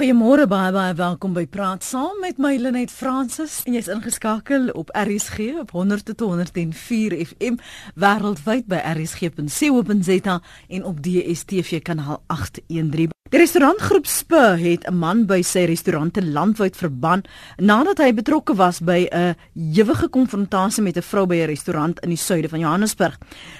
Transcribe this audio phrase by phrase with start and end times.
[0.00, 4.88] Goeiemôre baie baie welkom by Praat Saam met my Lenet Fransis en jy's ingeskakel op
[4.96, 7.60] RSG op 100.104 FM
[8.00, 10.40] wêreldwyd by rsg.co.za
[10.72, 13.19] en op DStv kanaal 813.
[13.30, 17.22] Die restaurantgroep Spur het 'n man by sy restaurante landwyd verban
[17.58, 22.08] nadat hy betrokke was by 'n ewige konfrontasie met 'n vrou by 'n restaurant in
[22.08, 23.18] die suide van Johannesburg.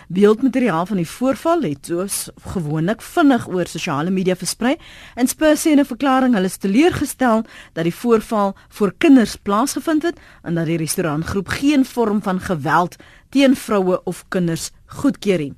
[0.09, 4.77] Beeldmateriaal van die voorval het soos gewoonlik vinnig oor sosiale media versprei
[5.15, 10.03] en Spur sê in 'n verklaring hulle is teleurgestel dat die voorval voor kinders plaasgevind
[10.03, 12.97] het en dat die restaurantgroep geen vorm van geweld
[13.29, 15.55] teen vroue of kinders goedkeur nie.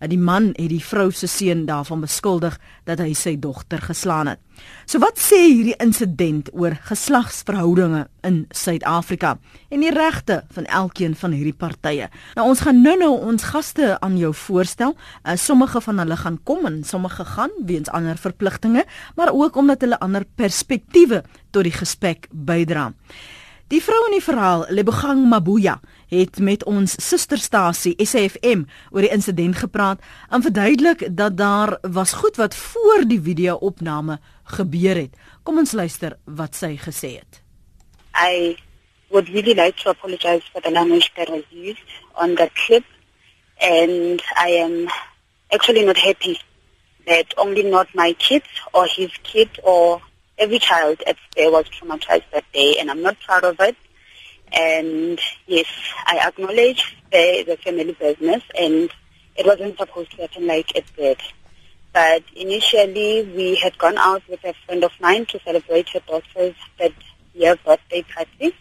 [0.00, 4.40] Die man het die vrou se seun daarvan beskuldig dat hy sy dogter geslaan het.
[4.86, 9.34] So wat sê hierdie insident oor geslagsverhoudinge in Suid-Afrika
[9.72, 12.10] en die regte van elkeen van hierdie partye?
[12.36, 14.94] Nou ons gaan nou-nou ons gaste aan jou voorstel.
[15.24, 18.84] Uh, sommige van hulle gaan kom en sommige gaan weens ander verpligtinge,
[19.16, 22.92] maar ook omdat hulle ander perspektiewe tot die gesprek bydra.
[23.72, 25.78] Die vrou in die verhaal, Lebogang Mabuya,
[26.14, 32.36] het met ons susterstasie SAFM oor die insident gepraat en verduidelik dat daar was goed
[32.36, 34.18] wat voor die video-opname
[34.56, 35.16] gebeur het.
[35.42, 37.42] Kom ons luister wat sy gesê het.
[38.14, 38.56] I
[39.10, 42.84] would really like to apologize for the language that was used on the clip
[43.60, 44.88] and I am
[45.52, 46.38] actually not happy
[47.06, 50.00] that only not my kids or his kid or
[50.38, 53.76] every child at there was traumatized that day and I'm not proud of it.
[54.56, 55.66] And yes,
[56.06, 58.90] I acknowledge the, the family business and
[59.36, 61.18] it wasn't supposed to happen like it did.
[61.92, 66.54] But initially we had gone out with a friend of mine to celebrate her daughter's
[66.78, 66.94] third
[67.34, 68.54] year birthday party.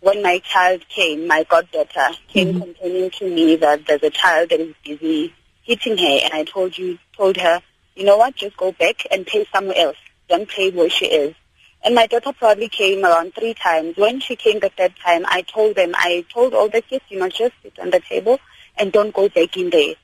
[0.00, 2.60] When my child came, my goddaughter came mm -hmm.
[2.64, 5.32] complaining to me that there's a child that is busy
[5.62, 7.60] hitting her and I told you told her,
[7.94, 11.34] you know what, just go back and play somewhere else don't play where she is.
[11.84, 13.96] And my daughter probably came around three times.
[13.96, 17.18] When she came the third time, I told them, I told all the kids, you
[17.18, 18.38] know, just sit on the table
[18.76, 19.94] and don't go back in there.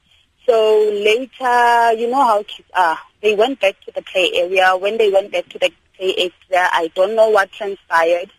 [0.44, 2.98] So later, you know how kids are.
[3.22, 4.76] They went back to the play area.
[4.76, 8.32] When they went back to the play area, I don't know what transpired.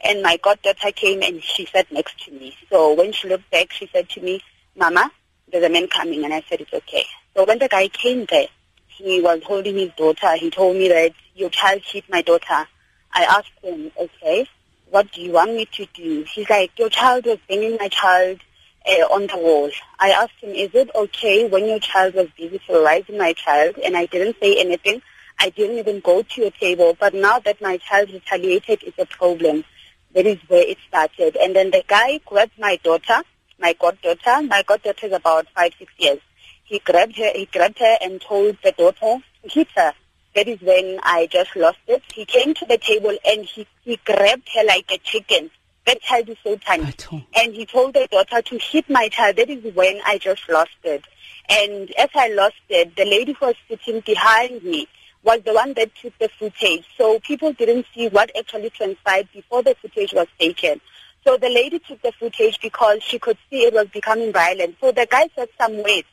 [0.00, 2.56] And my goddaughter came and she sat next to me.
[2.70, 4.40] So when she looked back, she said to me,
[4.76, 5.10] Mama,
[5.50, 6.24] there's a man coming.
[6.24, 7.04] And I said, it's okay.
[7.34, 8.46] So when the guy came there,
[8.86, 10.34] he was holding his daughter.
[10.36, 12.66] He told me that your child hit my daughter.
[13.12, 14.48] I asked him, okay,
[14.90, 16.24] what do you want me to do?
[16.32, 18.40] He's like, your child was banging my child
[18.88, 19.70] uh, on the wall.
[19.98, 23.76] I asked him, is it okay when your child was busy terrorizing my child?
[23.84, 25.02] And I didn't say anything.
[25.38, 26.96] I didn't even go to your table.
[26.98, 29.64] But now that my child retaliated, it's a problem.
[30.14, 31.36] That is where it started.
[31.36, 33.22] And then the guy grabbed my daughter,
[33.58, 34.42] my goddaughter.
[34.42, 36.20] My goddaughter is about five, six years.
[36.64, 39.92] He grabbed her, he grabbed her and told the daughter to hit her.
[40.36, 42.02] That is when I just lost it.
[42.14, 45.50] He came to the table and he, he grabbed her like a chicken.
[45.86, 46.84] That child is so tiny.
[47.34, 49.36] And he told the daughter to hit my child.
[49.36, 51.04] That is when I just lost it.
[51.48, 54.86] And as I lost it, the lady who was sitting behind me
[55.24, 56.84] was the one that took the footage.
[56.98, 60.82] So people didn't see what actually transpired before the footage was taken.
[61.24, 64.76] So the lady took the footage because she could see it was becoming violent.
[64.82, 66.06] So the guy said some words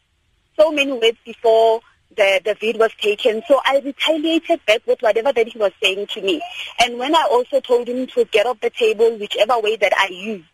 [0.58, 1.82] so many words before
[2.16, 3.42] the, the vid was taken.
[3.48, 6.42] So I retaliated back with whatever that he was saying to me.
[6.80, 10.08] And when I also told him to get off the table, whichever way that I
[10.08, 10.46] used,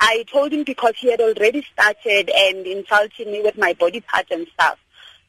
[0.00, 4.30] I told him because he had already started and insulted me with my body parts
[4.30, 4.78] and stuff.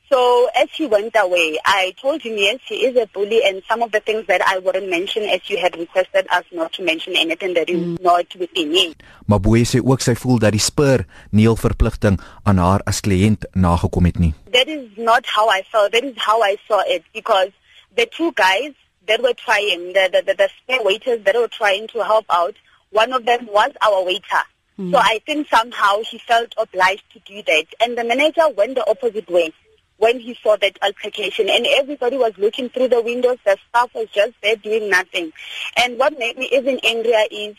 [0.10, 3.84] So as he went away, I told him, yes, he is a bully and some
[3.84, 7.16] of the things that I wouldn't mention as you had requested us not to mention
[7.16, 8.02] anything that is mm.
[8.02, 8.96] not within me.
[9.26, 12.18] Maar Boye sê ook sy voel dat die spur neel verpligting
[12.50, 14.34] aan haar as kliënt nagekom het nie.
[14.58, 15.94] That is not how I felt.
[15.94, 17.54] That is how I saw it because
[17.94, 18.74] the two guys
[19.06, 22.58] that were trying, the, the, the, the spare waiters that were trying to help out,
[22.90, 24.44] one of them was our waiter.
[24.80, 24.90] Mm.
[24.92, 27.66] So I think somehow he felt obliged to do that.
[27.80, 29.54] And the manager went the opposite way
[30.00, 34.08] when he saw that altercation and everybody was looking through the windows, the staff was
[34.10, 35.32] just there doing nothing.
[35.78, 37.56] And what made me even angrier is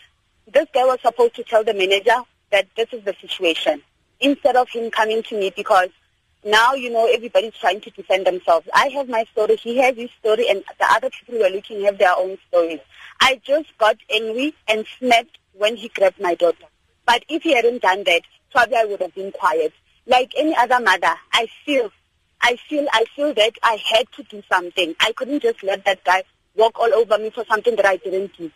[0.50, 2.16] this guy was supposed to tell the manager
[2.50, 3.82] that this is the situation
[4.20, 5.90] instead of him coming to me because
[6.42, 8.66] now, you know, everybody's trying to defend themselves.
[8.75, 11.84] I have my story, he has his story, and the other people who are looking
[11.84, 12.81] have their own stories.
[13.20, 16.64] I just got angry and snapped when he grabbed my daughter.
[17.04, 19.75] But if he hadn't done that, probably I would have been quiet.
[20.06, 21.90] Like any other mother, I feel
[22.42, 24.94] I feel I feel that I had to do something.
[25.00, 26.25] I couldn't just let that guy
[26.56, 28.50] walk all over me for something that I didn't do.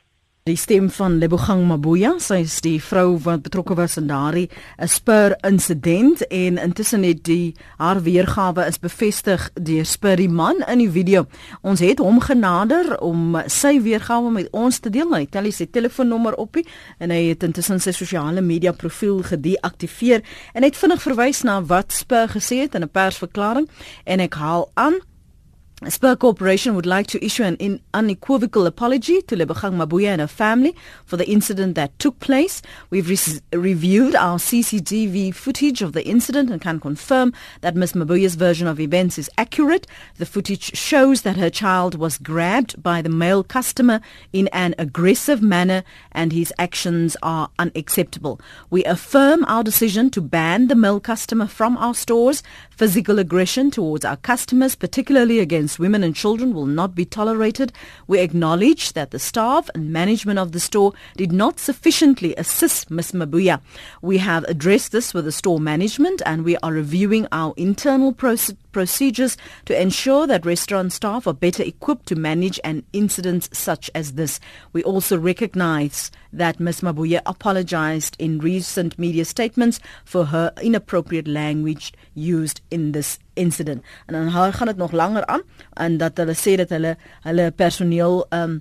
[0.44, 4.84] Die stem van Lebogang Mabuya, sy is die vrou wat betrokke was in daardie eh,
[4.92, 10.82] Spur insident en intussen het die haar weergawe is bevestig deur Spur die man in
[10.82, 11.22] die video.
[11.64, 15.16] Ons het hom genader om sy weergawe met ons te deel.
[15.16, 20.20] Hy tel sy telefoonnommer op en hy het intussen sy sosiale media profiel gedeaktiveer
[20.52, 23.64] en het vinnig verwys na wat Spur gesê het in 'n persverklaring
[24.04, 25.00] en ek haal aan
[25.90, 30.74] Spur Corporation would like to issue an unequivocal apology to Lebogang Mabuya and her family
[31.04, 32.62] for the incident that took place.
[32.90, 37.92] We've re- reviewed our CCTV footage of the incident and can confirm that Ms.
[37.92, 39.86] Mabuya's version of events is accurate.
[40.16, 44.00] The footage shows that her child was grabbed by the male customer
[44.32, 48.40] in an aggressive manner and his actions are unacceptable.
[48.70, 52.42] We affirm our decision to ban the male customer from our stores.
[52.76, 57.72] Physical aggression towards our customers, particularly against women and children will not be tolerated.
[58.08, 63.12] We acknowledge that the staff and management of the store did not sufficiently assist Ms.
[63.12, 63.60] Mabuya.
[64.02, 68.56] We have addressed this with the store management and we are reviewing our internal proce-
[68.74, 74.12] procedures to ensure that restaurant staff are better equipped to manage an incident such as
[74.12, 74.38] this.
[74.74, 76.82] We also recognize that Ms.
[76.82, 83.82] Mabuya apologized in recent media statements for her inappropriate language used in this incident.
[84.06, 85.42] En dan gaan dit nog langer aan
[85.72, 88.60] en dat hulle sê dat hulle hulle personeel um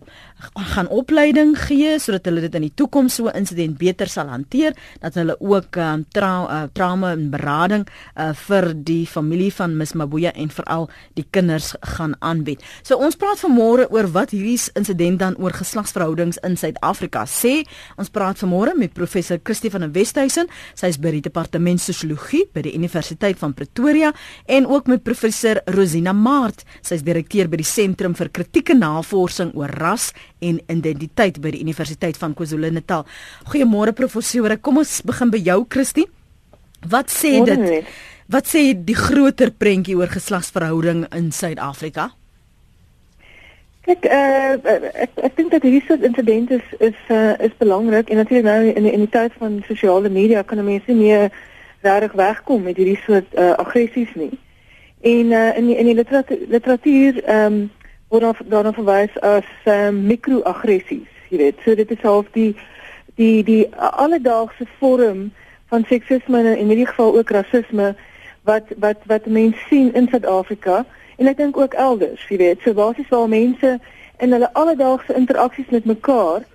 [0.74, 5.16] gaan opleiding gee sodat hulle dit in die toekoms so insident beter sal hanteer, dat
[5.20, 10.34] hulle ook um tra uh, trauma en berading uh, vir die familie van Ms Mabuya
[10.34, 12.64] en veral die kinders gaan aanbied.
[12.84, 17.64] So ons praat vanmôre oor wat hierdie insident dan oor geslagsverhoudings in Suid-Afrika sê.
[17.98, 22.44] Ons praat vanmôre met professor Christie van der Westhuizen, sy is by die departement sosiologie
[22.54, 24.14] by die Universiteit van Pretoria
[24.46, 26.64] en en ook met professor Rosina Maart.
[26.82, 31.64] Sy is direkteur by die Sentrum vir Kritieke Navorsing oor Ras en Identiteit by die
[31.66, 33.04] Universiteit van KwaZulu-Natal.
[33.52, 34.58] Goeiemôre professore.
[34.64, 36.08] Kom ons begin by jou Christie.
[36.88, 37.90] Wat sê dit?
[38.32, 42.12] Wat sê die groter prentjie oor geslagsverhouding in Suid-Afrika?
[43.84, 44.54] Kyk, uh,
[45.04, 48.72] ek ek dink dat hierdie soort insidente is is uh, is belangrik en natuurlik nou
[48.72, 51.12] in in die tyd van sosiale media kan mense nie
[51.84, 54.32] regtig wegkom met hierdie soort uh, aggressies nie.
[55.04, 57.72] En uh, in die, in die literatuur, literatuur ehm um,
[58.14, 61.60] word daarna verwys as um, mikroaggressies, jy weet.
[61.66, 62.54] So dit is half die
[63.20, 65.26] die die alledaagse vorm
[65.74, 67.90] van seksisme en in hierdie geval ook rasisme
[68.48, 70.86] wat wat wat mense sien in Suid-Afrika
[71.18, 72.64] en ek dink ook elders, jy weet.
[72.64, 73.80] So basies waar mense
[74.24, 76.48] in hulle alledaagse interaksies met mekaar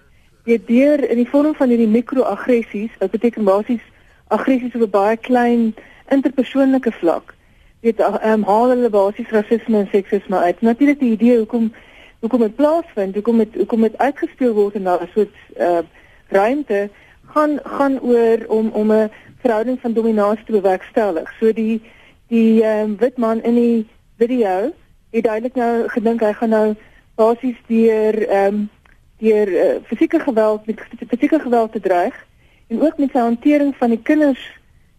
[0.48, 3.84] weet deur in die vorm van hierdie mikroaggressies, wat beteken basies
[4.32, 5.74] aggressies op 'n baie klein
[6.08, 7.36] interpersoonlike vlak
[7.80, 10.60] weet ehm um, haal hulle basies rasisme en seksisme uit.
[10.60, 11.72] Natuurlik die idee hoekom
[12.20, 15.82] hoekom dit plaasvind, hoekom dit hoekom dit uitgespeel word in 'n soort uh
[16.28, 16.90] ruimte
[17.34, 19.10] gaan gaan oor om om 'n
[19.40, 21.32] verhouding van dominasie te bewerkstellig.
[21.40, 21.82] So die
[22.28, 23.86] die ehm um, wit man in die
[24.16, 24.72] video
[25.10, 26.74] het duidelik nou gedink hy gaan nou
[27.14, 28.70] basies deur ehm um,
[29.18, 32.26] deur uh, fisieke geweld met fisieke geweld te dreig
[32.68, 34.42] en ook met sy hantering van die kinders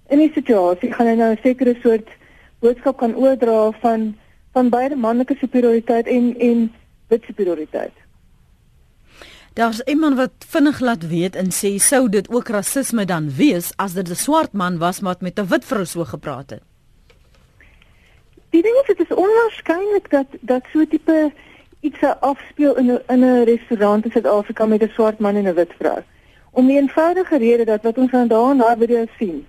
[0.08, 2.10] in die situasie gaan hy nou 'n sekere soort
[2.60, 4.16] boodskap kan oordra van
[4.52, 6.72] van beide manlike superioriteit en en
[7.08, 7.94] wit superioriteit.
[9.54, 13.94] Daar's iemand wat vinnig laat weet en sê sou dit ook rasisme dan wees as
[13.94, 16.62] dit 'n swart man was wat met 'n wit vrou so gepraat het.
[18.50, 21.32] Die ding is dit is onwaarskynlik dat dat so tipe
[21.80, 25.54] iets afspeel in 'n in 'n restaurant in Suid-Afrika met 'n swart man en 'n
[25.54, 26.00] wit vrou.
[26.51, 29.48] Om die eenvoudige rede dat wat ons vandag na video sien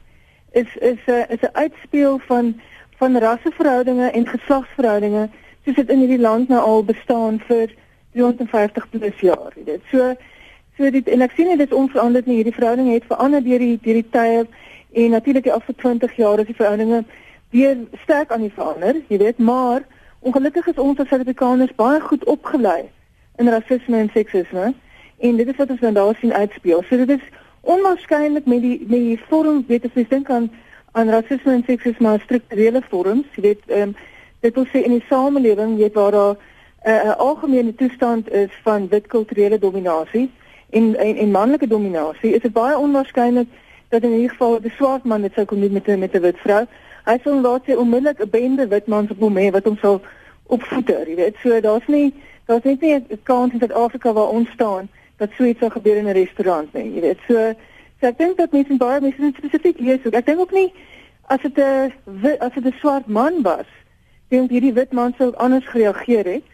[0.50, 2.60] is is 'n is 'n uitspeel van
[3.00, 5.28] van rasseverhoudinge en geslagsverhoudinge
[5.64, 7.72] soos dit in hierdie land nou al bestaan vir
[8.16, 9.54] 350 plus jaar.
[9.56, 10.14] Dit so
[10.76, 12.40] so dit en ek sien dit is onveranderd nie.
[12.40, 14.44] Hierdie verhoudinge het verander deur die deur die tye
[14.92, 17.04] en natuurlik die afgelope 20 jaar is die verhoudinge
[17.50, 19.82] weer sterk aan die verander, jy weet, maar
[20.20, 22.88] ongelukkig is ons as Suid-Afrikaners baie goed opgelei
[23.42, 24.72] in rasisme en seksisme
[25.18, 26.82] en dit is wat ons nou daar sien uitspeel.
[26.88, 27.24] So dit is
[27.60, 30.50] onwaarskynlik met die met die vorm weet as jy dink aan
[30.92, 33.96] aan rasisme en seksisme as strukturele vorms, jy weet, ehm um,
[34.40, 38.50] dit wil sê in die samelewing, weet waar daar 'n uh, 'n algemene toestand is
[38.62, 40.30] van wit kulturele dominasie
[40.70, 43.48] en en, en manlike dominasie, is dit baie onwaarskynlik
[43.88, 46.66] dat in hierdie geval die swart man dit sou kom met met 'n wit vrou.
[47.04, 50.00] Hy sou laat sy onmiddellik 'n bende wit mans op hom hê wat hom sal
[50.46, 51.36] opvoeder, jy weet.
[51.42, 52.14] So daar's nie
[52.46, 55.96] daar's net nie 'n kans in Suid-Afrika waar ons staan dat so iets sou gebeur
[55.96, 57.18] in 'n restaurant nie, jy weet.
[57.28, 57.54] So
[58.00, 60.14] So ek dink dat mense baie mense spesifiek lees ook.
[60.14, 60.72] Ek dink ook nie
[61.28, 61.92] as dit 'n
[62.40, 63.68] as dit 'n swart man was,
[64.28, 66.48] dink hierdie wit man sou anders gereageer het,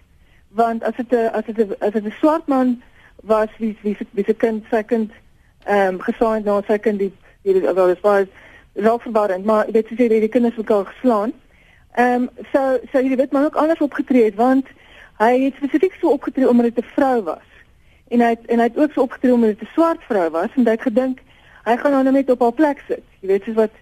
[0.50, 2.82] want as dit 'n as dit 'n as dit 'n swart man
[3.22, 5.12] was wie wie wie se kind sy kind
[5.64, 7.12] ehm gesaai na sy kind die
[7.42, 8.26] die wel is was
[8.74, 11.32] raak verwarrend maar dit sê die kinders mekaar geslaan.
[11.94, 14.66] Ehm um, so so jy weet maar ook anders opgetree het want
[15.18, 17.48] hy het spesifiek so opgetree omdat dit 'n vrou was.
[18.08, 20.48] En hy het, en hy het ook so opgetree omdat dit 'n swart vrou was
[20.54, 21.20] en hy het gedink
[21.66, 23.04] hy gaan nou net op haar plek sit.
[23.20, 23.74] Jy weet soos wat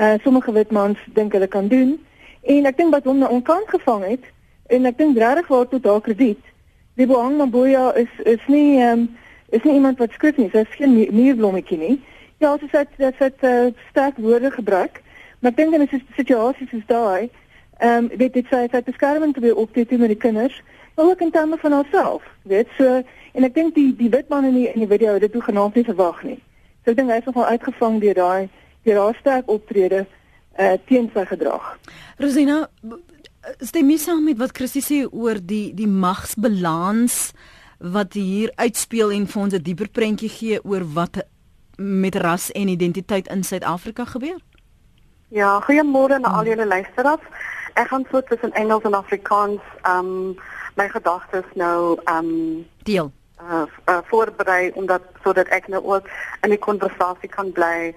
[0.00, 1.96] uh, sommige wit mans dink hulle kan doen.
[2.42, 4.28] En ek dink wat hom nou onkant gevang het
[4.72, 6.44] en ek dink regtig waar tot haar krediet.
[6.98, 9.08] Die Boang Maboya is is nie ehm um,
[9.48, 10.50] is nie iemand wat skryf nie.
[10.52, 11.98] Sy is geen muurblommetjie nie.
[12.42, 15.02] Ja, sy sê dat sy uh, sterk woorde gebruik.
[15.40, 17.30] Maar ek dink in 'n situasie soos daai
[17.78, 20.62] Ehm um, weet dit sê sy het beskerming te op te doen met die kinders,
[20.94, 22.22] maar ook in terme van haarself.
[22.42, 25.20] Weet so en ek dink die die wit man in die in die video het
[25.20, 26.40] dit toegenaamd nie verwag nie.
[26.88, 28.48] So ek dink hy is nogal uitgevang deur daai
[28.88, 30.06] deur haar sterk optrede
[30.56, 31.66] uh teen sy gedrag.
[32.16, 32.62] Rosina
[33.60, 37.34] stem jy saam met wat Christie sê oor die die magsbalans
[37.84, 41.20] wat hier uitspeel en vir ons 'n dieper prentjie gee oor wat
[41.76, 44.40] met ras en identiteit in Suid-Afrika gebeur?
[45.28, 47.28] Ja, goeiemôre aan al julle luisteraars
[47.74, 50.40] ek gaan so tussen Engels en Afrikaans um
[50.80, 53.12] my gedagtes nou um deel.
[53.40, 56.08] Uh, uh voorberei omdat sodat ek nou ook
[56.42, 57.94] in die konversasie kan bly.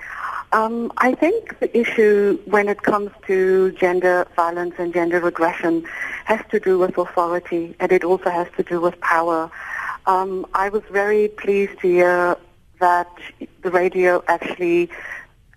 [0.53, 5.83] Um I think the issue when it comes to gender violence and gender regression
[6.25, 9.49] has to do with authority and it also has to do with power.
[10.05, 12.37] Um I was very pleased to hear
[12.79, 13.09] that
[13.61, 14.89] the radio actually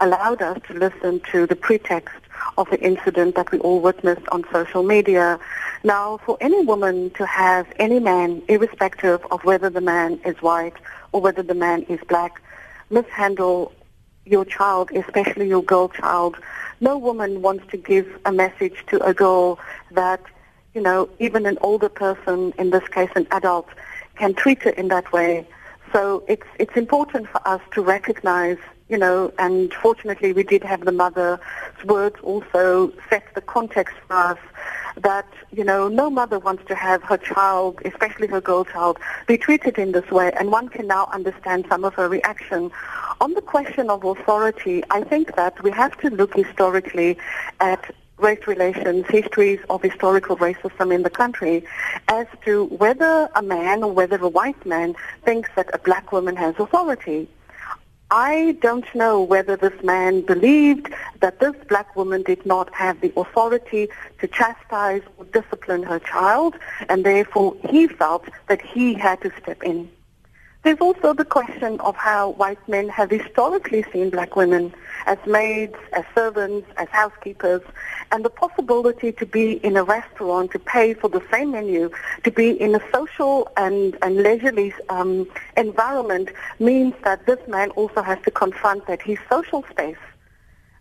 [0.00, 2.24] allowed us to listen to the pretext
[2.56, 5.38] of the incident that we all witnessed on social media.
[5.82, 10.76] Now, for any woman to have any man, irrespective of whether the man is white
[11.12, 12.40] or whether the man is black,
[12.90, 13.73] mishandle
[14.25, 16.37] your child, especially your girl child,
[16.80, 19.58] no woman wants to give a message to a girl
[19.90, 20.23] that,
[20.75, 23.68] you know, even an older person, in this case an adult,
[24.16, 25.46] can treat her in that way.
[25.92, 30.84] So it's, it's important for us to recognize you know, and fortunately we did have
[30.84, 31.38] the mother's
[31.84, 34.38] words also set the context for us
[34.98, 39.36] that, you know, no mother wants to have her child, especially her girl child, be
[39.36, 42.70] treated in this way, and one can now understand some of her reaction.
[43.20, 47.16] On the question of authority, I think that we have to look historically
[47.60, 51.64] at race relations, histories of historical racism in the country,
[52.08, 56.36] as to whether a man or whether a white man thinks that a black woman
[56.36, 57.28] has authority.
[58.16, 63.12] I don't know whether this man believed that this black woman did not have the
[63.16, 63.88] authority
[64.21, 66.54] to chastise or discipline her child,
[66.88, 69.90] and therefore he felt that he had to step in.
[70.64, 74.73] There's also the question of how white men have historically seen black women
[75.04, 77.61] as maids, as servants, as housekeepers,
[78.11, 81.90] and the possibility to be in a restaurant to pay for the same menu,
[82.23, 85.28] to be in a social and, and leisurely um,
[85.59, 89.99] environment means that this man also has to confront that his social space.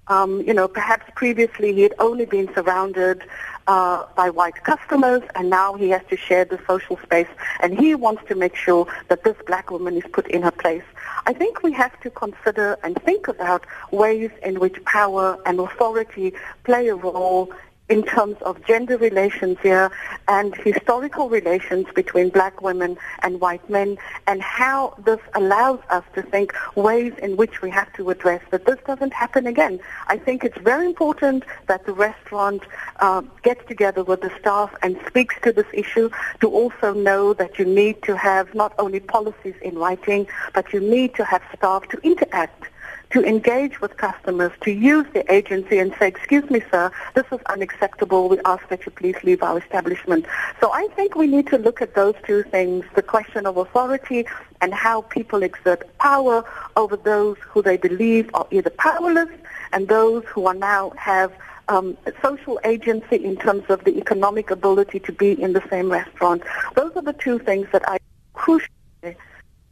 [0.07, 3.21] Um, you know, perhaps previously he had only been surrounded
[3.67, 7.27] uh, by white customers, and now he has to share the social space,
[7.61, 10.83] and he wants to make sure that this black woman is put in her place.
[11.25, 16.33] I think we have to consider and think about ways in which power and authority
[16.63, 17.51] play a role
[17.93, 19.91] in terms of gender relations here
[20.27, 26.23] and historical relations between black women and white men and how this allows us to
[26.23, 29.79] think ways in which we have to address that this doesn't happen again.
[30.07, 32.63] I think it's very important that the restaurant
[32.99, 36.09] uh, gets together with the staff and speaks to this issue
[36.41, 40.79] to also know that you need to have not only policies in writing, but you
[40.79, 42.69] need to have staff to interact
[43.13, 47.39] to engage with customers, to use the agency and say, excuse me, sir, this is
[47.45, 48.27] unacceptable.
[48.27, 50.25] We ask that you please leave our establishment.
[50.59, 54.25] So I think we need to look at those two things, the question of authority
[54.61, 56.43] and how people exert power
[56.75, 59.29] over those who they believe are either powerless
[59.73, 61.31] and those who are now have
[61.67, 66.41] um, social agency in terms of the economic ability to be in the same restaurant.
[66.75, 67.99] Those are the two things that I
[68.33, 69.15] crucial in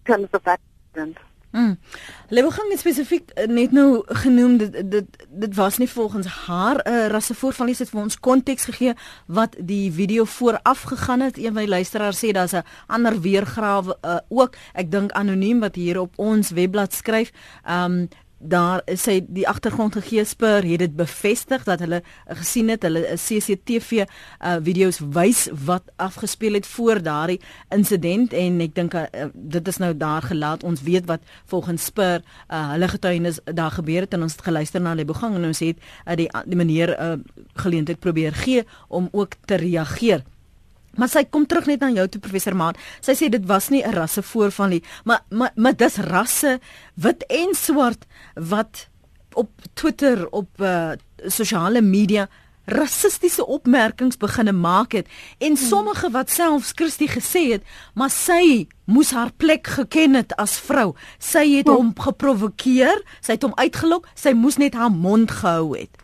[0.06, 0.60] terms of that
[0.94, 1.18] incident.
[1.52, 1.80] Mm.
[2.30, 6.90] Lebogang het spesifiek eh, net nou genoem dit dit dit was nie volgens haar 'n
[6.90, 8.94] uh, rassevoorval nie, het vir ons konteks gegee
[9.26, 11.38] wat die video vooraf gegaan het.
[11.38, 14.56] Een van die luisteraars sê daar's 'n ander weergawe uh, ook.
[14.74, 17.32] Ek dink anoniem wat hier op ons webblad skryf.
[17.68, 18.08] Um
[18.42, 22.02] daar sê die agtergrond gegee spur het dit bevestig dat hulle
[22.42, 28.76] gesien het hulle CCTV uh, video's wys wat afgespeel het voor daardie insident en ek
[28.76, 30.64] dink uh, dit is nou daar gelaat.
[30.64, 34.82] Ons weet wat volgens spur uh, hulle getuienis daar gebeur het en ons het geluister
[34.82, 37.14] na Lebogang en ons het uh, die die meneer uh,
[37.62, 40.26] geleentheid probeer gee om ook te reageer
[41.00, 42.76] Maar sy kom terug net na jou toe professor Maan.
[43.02, 46.60] Sy sê dit was nie 'n rasse voorval nie, maar maar maar dis rasse
[46.96, 48.06] wit en swart
[48.36, 48.88] wat
[49.34, 50.92] op Twitter op uh,
[51.28, 52.28] sosiale media
[52.66, 55.08] rassistiese opmerkings begine maak het
[55.38, 60.60] en sommige wat selfs Christie gesê het, maar sy moes haar plek geken het as
[60.60, 60.92] vrou.
[61.20, 61.76] Sy het ja.
[61.76, 66.01] hom geprovokeer, sy het hom uitgelok, sy moes net haar mond gehou het.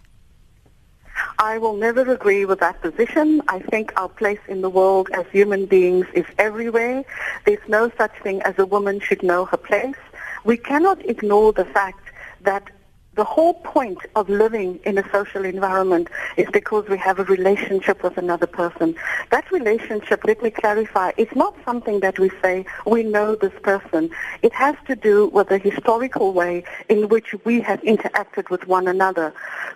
[1.40, 3.42] I will never agree with that position.
[3.48, 7.04] I think our place in the world as human beings is everywhere.
[7.46, 9.96] There's no such thing as a woman should know her place.
[10.44, 12.70] We cannot ignore the fact that
[13.18, 16.08] the whole point of living in a social environment
[16.38, 18.96] is because we have a relationship with another person.
[19.32, 24.12] That relationship, let me clarify, it's not something that we say, we know this person.
[24.44, 28.88] It has to do with the historical way in which we have interacted with one
[28.88, 29.34] another.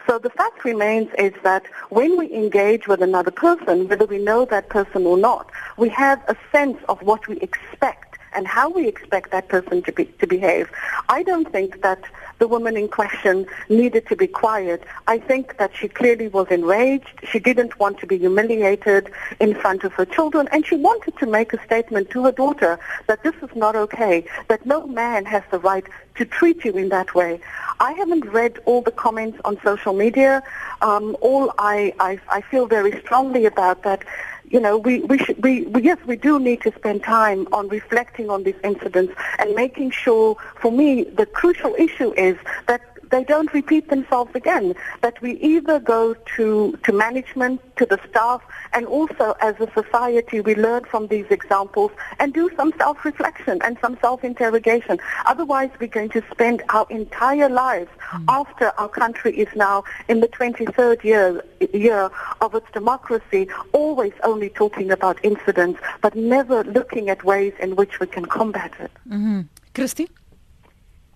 [0.08, 4.46] So the fact remains is that when we engage with another person, whether we know
[4.46, 8.88] that person or not, we have a sense of what we expect and how we
[8.88, 10.72] expect that person to, be, to behave.
[11.10, 12.04] I don't think that
[12.42, 14.84] the woman in question needed to be quiet.
[15.08, 17.14] I think that she clearly was enraged.
[17.32, 21.28] She didn't want to be humiliated in front of her children, and she wanted to
[21.28, 25.44] make a statement to her daughter that this is not okay, that no man has
[25.52, 27.40] the right to treat you in that way.
[27.80, 30.42] I haven't read all the comments on social media.
[30.82, 34.04] Um, all I, I, I feel very strongly about that
[34.52, 37.70] you know, we, we, should, we, we, yes, we do need to spend time on
[37.70, 42.82] reflecting on these incidents and making sure, for me, the crucial issue is that
[43.12, 44.76] they don't repeat themselves again.
[45.02, 48.42] That we either go to, to management, to the staff,
[48.74, 53.78] and also as a society we learn from these examples and do some self-reflection and
[53.82, 55.00] some self-interrogation.
[55.26, 58.26] Otherwise we're going to spend our entire lives mm.
[58.28, 64.50] after our country is now in the 23rd year, year of its democracy always only
[64.50, 68.92] talking about incidents but never looking at ways in which we can combat it.
[69.08, 69.42] Mm-hmm.
[69.74, 70.10] Christine?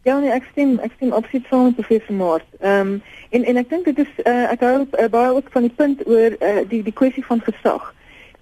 [0.05, 2.45] Ja nee, ek stem ek stem absoluut saam met professor Maart.
[2.59, 5.65] Ehm um, en en ek dink dit is uh, ek hou uh, baie ook van
[5.65, 7.87] die punt oor uh, die die kwessie van gesag.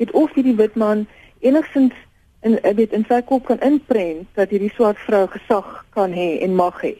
[0.01, 1.05] Dit of hierdie wit man
[1.39, 1.95] enigstens
[2.43, 6.59] in weet in sy kop kan inprent dat hierdie swart vrou gesag kan hê en
[6.59, 6.93] mag hê.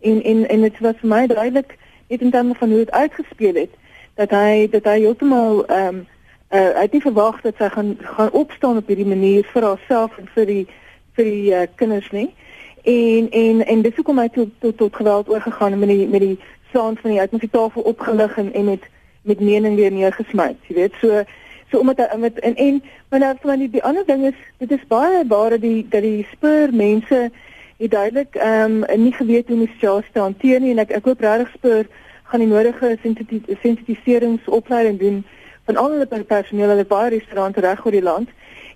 [0.00, 1.76] En en en dit was vir my duidelik
[2.08, 3.76] net in terme van hoe dit uitgespeel het
[4.16, 6.02] dat hy dat hy heeltemal ehm um,
[6.48, 10.16] uh, hy het nie verwag dat sy gaan gaan opstaan op hierdie manier vir haarself
[10.16, 10.66] en vir die
[11.12, 12.30] vir die uh, kinders nie
[12.82, 16.38] en en en dis hoekom hy tot tot, tot geweld oorgegaan met die met die
[16.72, 18.82] saand van die uit met die tafel opgelig en, en met
[19.22, 20.94] met mening weer neergesmy jy weet.
[21.00, 21.22] So
[21.70, 24.70] so omdat hy met en en maar nou van die, die ander ding is dit
[24.72, 27.30] is baie baie die dat die spur mense
[27.78, 30.70] het duidelik ehm um, nie geweet hoe om die situasie te hanteer nie.
[30.70, 31.86] En ek ek hoop regtig spur
[32.30, 32.96] gaan die nodige
[33.62, 35.24] sensitiseringsopleiding doen
[35.64, 36.68] van al hulle personeel.
[36.68, 38.28] Hulle baie restaurante reg oor die land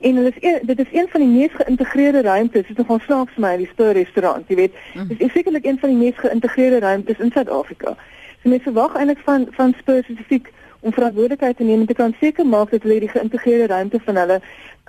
[0.03, 2.67] En dit is een, dit is een van die mees geïntegreerde ruimtes.
[2.67, 4.81] Dit is nogal snaaks vir my die Spur restaurant, jy weet.
[4.95, 5.07] Mm.
[5.09, 7.95] Dit is sekerlik een van die mees geïntegreerde ruimtes in Suid-Afrika.
[8.43, 12.15] So mense verwag eintlik van van Spur spesifiek om verantwoordelikheid te neem en te kan
[12.21, 14.41] seker maak dat hulle die geïntegreerde ruimte van hulle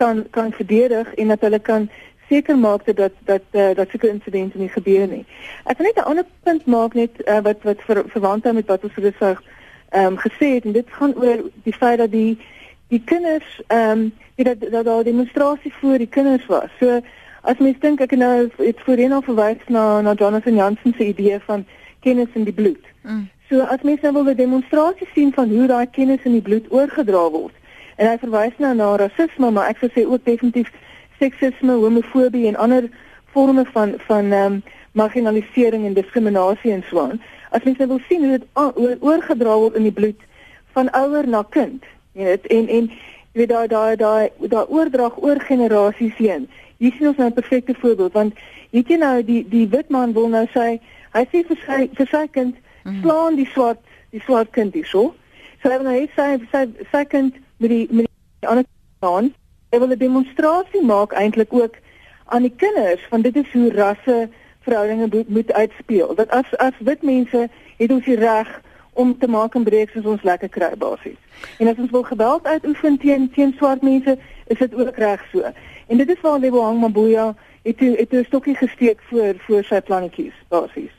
[0.02, 1.90] kan kan verdedig en dat hulle kan
[2.30, 5.26] seker maak dat dat uh, dat sulke insidente nie gebeur nie.
[5.70, 8.68] Ek wil net 'n ander punt maak net uh, wat wat ver, verwant aan met
[8.68, 9.36] wat ons gesê
[9.90, 12.38] ehm um, gesê het en dit gaan oor die feit dat die
[12.94, 16.70] die kinders ehm um, dat dat daar demonstrasie voor die kinders was.
[16.80, 17.00] So
[17.42, 21.40] as mens dink ek nou het voorheen al verwys na na Jonathan Jansen se idee
[21.46, 21.66] van
[22.00, 22.86] kennis in die bloed.
[23.02, 23.30] Mm.
[23.50, 26.66] So as mens nou wil 'n demonstrasie sien van hoe daai kennis in die bloed
[26.70, 27.56] oorgedra word.
[27.96, 30.72] En hy verwys nou na rasisme, maar ek sou sê ook definitief
[31.20, 32.90] seksisme, homofobie en ander
[33.32, 37.22] forme van van ehm um, marginalisering en diskriminasie en so aan.
[37.50, 38.46] As mens nou wil sien hoe dit
[39.02, 40.22] oorgedra word in die bloed
[40.74, 45.18] van ouer na kind Jy weet en en jy weet daai daai daai daai oordrag
[45.18, 46.50] oor generasies heen.
[46.78, 48.34] Hier sien ons nou 'n perfekte voorbeeld want
[48.72, 50.80] weet jy nou die die wit man wil nou sê
[51.14, 53.02] hy sê vir sy vir sy kind mm.
[53.02, 53.80] slaan die swart
[54.12, 55.14] die swart kind hierso.
[55.62, 58.06] So hy wil nou sê sy sy kind met die met
[58.42, 58.66] die ander
[58.98, 59.34] staan.
[59.72, 61.76] Hy wil 'n demonstrasie maak eintlik ook
[62.26, 64.30] aan die kinders van dit is hoe rasse
[64.62, 66.16] verhoudinge moet uitspeel.
[66.16, 68.62] Dat as as wit mense het ons die reg
[68.94, 71.20] om te maak en breek soos ons lekker kry basies.
[71.60, 75.54] En as ons wil geweld uitoefen teen teen swart mense, is dit ook reg so.
[75.88, 79.82] En dit is waar Lebohang Mabuya het toe het 'n stokkie gesteek voor voor sy
[79.82, 80.92] plannetjies basies.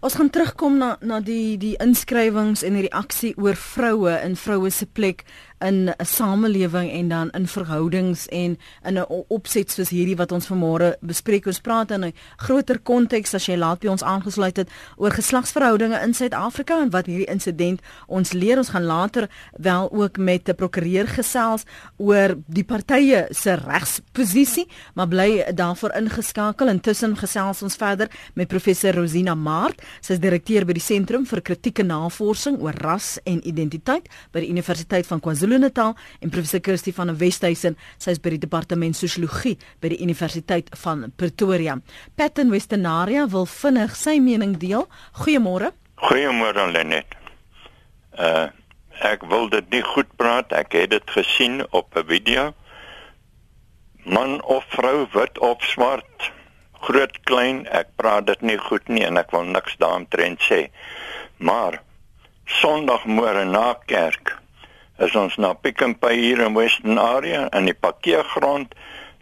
[0.00, 4.70] Ons gaan terugkom na na die die inskrywings en die reaksie oor vroue in vroue
[4.70, 5.24] se plek
[5.58, 10.46] in 'n samelewing en dan in verhoudings en in 'n opset soos hierdie wat ons
[10.46, 11.46] vanmôre bespreek.
[11.46, 16.00] Ons praat in 'n groter konteks as jy laat by ons aangesluit het oor geslagsverhoudinge
[16.02, 18.58] in Suid-Afrika en wat hierdie insident ons leer.
[18.58, 21.64] Ons gaan later wel ook met 'n prokureur gesels
[21.96, 26.68] oor die partye se regsposisie, maar bly daarvoor ingeskakel.
[26.68, 29.82] Intussen gesels ons verder met professor Rosina Maart.
[30.00, 34.50] Sy is direkteur by die Sentrum vir Kritieke Navorsing oor Ras en Identiteit by die
[34.50, 37.76] Universiteit van KwaZulu-Natal en professor Kirsty van der Westhuizen.
[37.98, 41.78] Sy is by die Departement Sosiologie by die Universiteit van Pretoria.
[42.16, 44.88] Patton Westernaria wil vinnig sy mening deel.
[45.22, 45.72] Goeiemôre.
[46.04, 47.18] Goeiemôre Lenet.
[48.18, 48.48] Uh
[48.98, 50.50] ek wil dit nie goed praat.
[50.50, 52.52] Ek het dit gesien op 'n video.
[54.02, 56.32] Man of vrou, wit of swart,
[56.82, 60.70] groot klein, ek praat dit nie goed nie en ek wil niks daaromtrent sê.
[61.36, 61.78] Maar
[62.48, 64.37] Sondagmôre na kerk
[64.98, 68.74] is ons na Pick n Pay hier in Western Area in die parkeergrond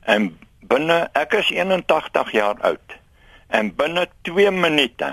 [0.09, 0.31] en
[0.67, 2.97] binne ek is 81 jaar oud
[3.49, 5.12] en binne 2 minute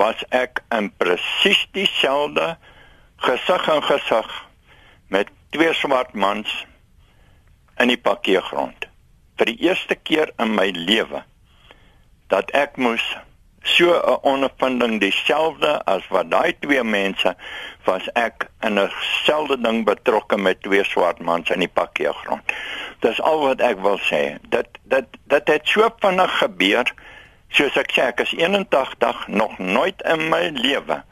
[0.00, 2.54] was ek in presies dieselfde
[3.26, 4.30] gesig en gesig
[5.12, 6.50] met twee swart mans
[7.80, 8.86] in die parkeergrond.
[9.40, 11.24] Vir die eerste keer in my lewe
[12.32, 13.04] dat ek moes
[13.62, 17.36] so 'n ondervinding dieselfde as wat daai twee mense
[17.84, 18.90] was ek in 'n
[19.24, 22.42] selde ding betrokke met twee swart mans in die parkeergrond.
[23.00, 24.38] Dis al wat ek wil sê.
[24.48, 26.92] Dit dit dit het so vinnig gebeur.
[27.48, 31.02] Soos ek sê, ek is 81 nog nooit in my lewe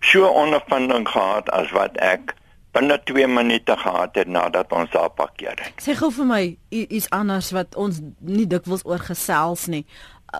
[0.00, 2.34] so ondervinding gehad as wat ek
[2.76, 5.72] binne 2 minute gehad het nadat ons daar parkeer het.
[5.80, 9.86] Sê gou vir my iets anders wat ons nie dikwels oor gesels nie.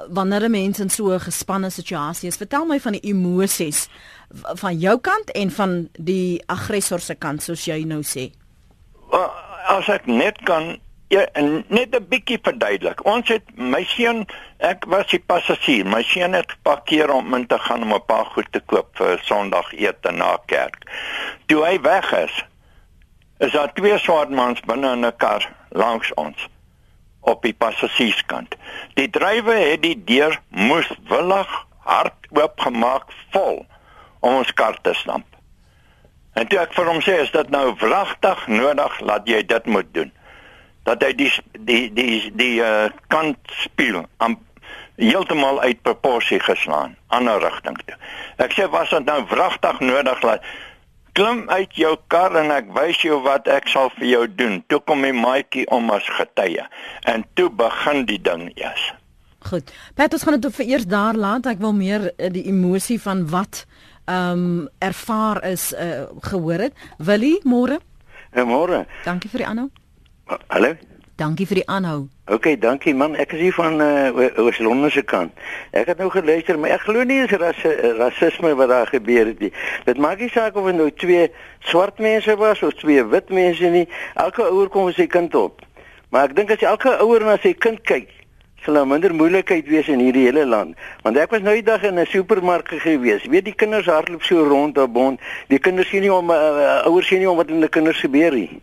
[0.08, 3.88] Wanneer 'n mens in so 'n gespanne situasie is, vertel my van die emosies
[4.54, 8.30] van jou kant en van die aggressor se kant soos jy nou sê.
[9.66, 10.78] As ek net kan
[11.08, 13.04] Ja, en net 'n bietjie verduidelik.
[13.04, 14.26] Ons het my seun,
[14.58, 15.86] ek was die passasier.
[15.86, 19.18] My seun het geparkeer om in te gaan om 'n paar goed te koop vir
[19.22, 20.76] Sondagete na kerk.
[21.46, 22.44] Toe hy weg is,
[23.38, 26.48] is daar twee swart mans binne in 'n kar langs ons
[27.26, 28.54] op die passasierskant.
[28.94, 33.64] Die drywer het die deur moeswillig hard oopgemaak vol
[34.20, 35.26] om ons kar te stamp.
[36.36, 39.94] En toe ek vir hom sê, "Is dit nou wragtig nodig dat jy dit moet
[39.94, 40.12] doen?"
[40.86, 41.30] dat hy die
[41.66, 44.38] die die die uh, kant speel aan
[44.96, 47.96] heeltemal uit proporsie geslaan ander rigting toe.
[48.42, 50.46] Ek sê was dit nou wragtig nodig dat
[51.16, 54.60] klim uit jou kar en ek wys jou wat ek sal vir jou doen.
[54.68, 56.64] Toe kom die maatjie om as getuie
[57.08, 58.90] en toe begin die ding eers.
[59.46, 59.70] Goed.
[59.96, 61.46] Pat ons gaan dit vir eers daar laat.
[61.46, 63.64] Ek wil meer uh, die emosie van wat
[64.06, 66.84] ehm um, ervaar is uh, gehoor het.
[67.02, 67.80] Willie, môre?
[68.36, 68.84] Môre.
[69.04, 69.70] Dankie vir die aanhou.
[70.52, 70.76] Hallo.
[71.18, 72.06] Dankie vir die aanhou.
[72.26, 73.12] OK, dankie man.
[73.14, 75.30] Ek is hier van uh Oos-London se kant.
[75.70, 77.60] Ek het nou geluister, maar ek glo nie is ras
[78.00, 79.52] rasisme wat daar gebeur het nie.
[79.86, 81.28] Dit maak nie saak of dit nou twee
[81.70, 83.84] swart mense was of twee wit mense nie.
[84.18, 85.62] Elke ouer kom sy kind op.
[86.10, 88.10] Maar ek dink as elke ouer na sy kind kyk,
[88.66, 90.74] sal daar minder moeilikheid wees in hierdie hele land.
[91.06, 93.30] Want ek was nou die dag in 'n supermark gewees.
[93.30, 95.20] Weet die kinders hardloop so rond op bond.
[95.46, 98.34] Die kinders sien nie om uh, ouers sien nie om wat met die kinders gebeur
[98.34, 98.58] nie.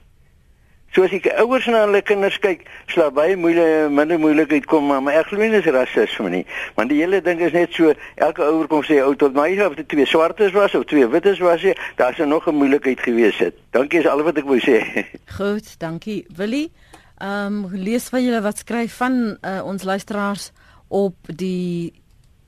[0.94, 5.02] So as ek ouers na hulle kinders kyk, sal baie moeilike minder moeilikheid kom, maar,
[5.02, 6.44] maar ek glo nie dis rasisme nie.
[6.78, 9.74] Want die hele ding is net so elke ouer kom sê ou tot my of
[9.80, 11.66] dit twee swartes was of twee wites was,
[11.98, 13.58] daar sou nog 'n moeilikheid gewees het.
[13.74, 14.86] Dankie is al wat ek wou sê.
[15.40, 16.26] Goed, dankie.
[16.30, 16.70] Willie,
[17.18, 20.52] ehm um, lees van julle wat skryf van uh, ons luisteraars
[20.90, 21.94] op die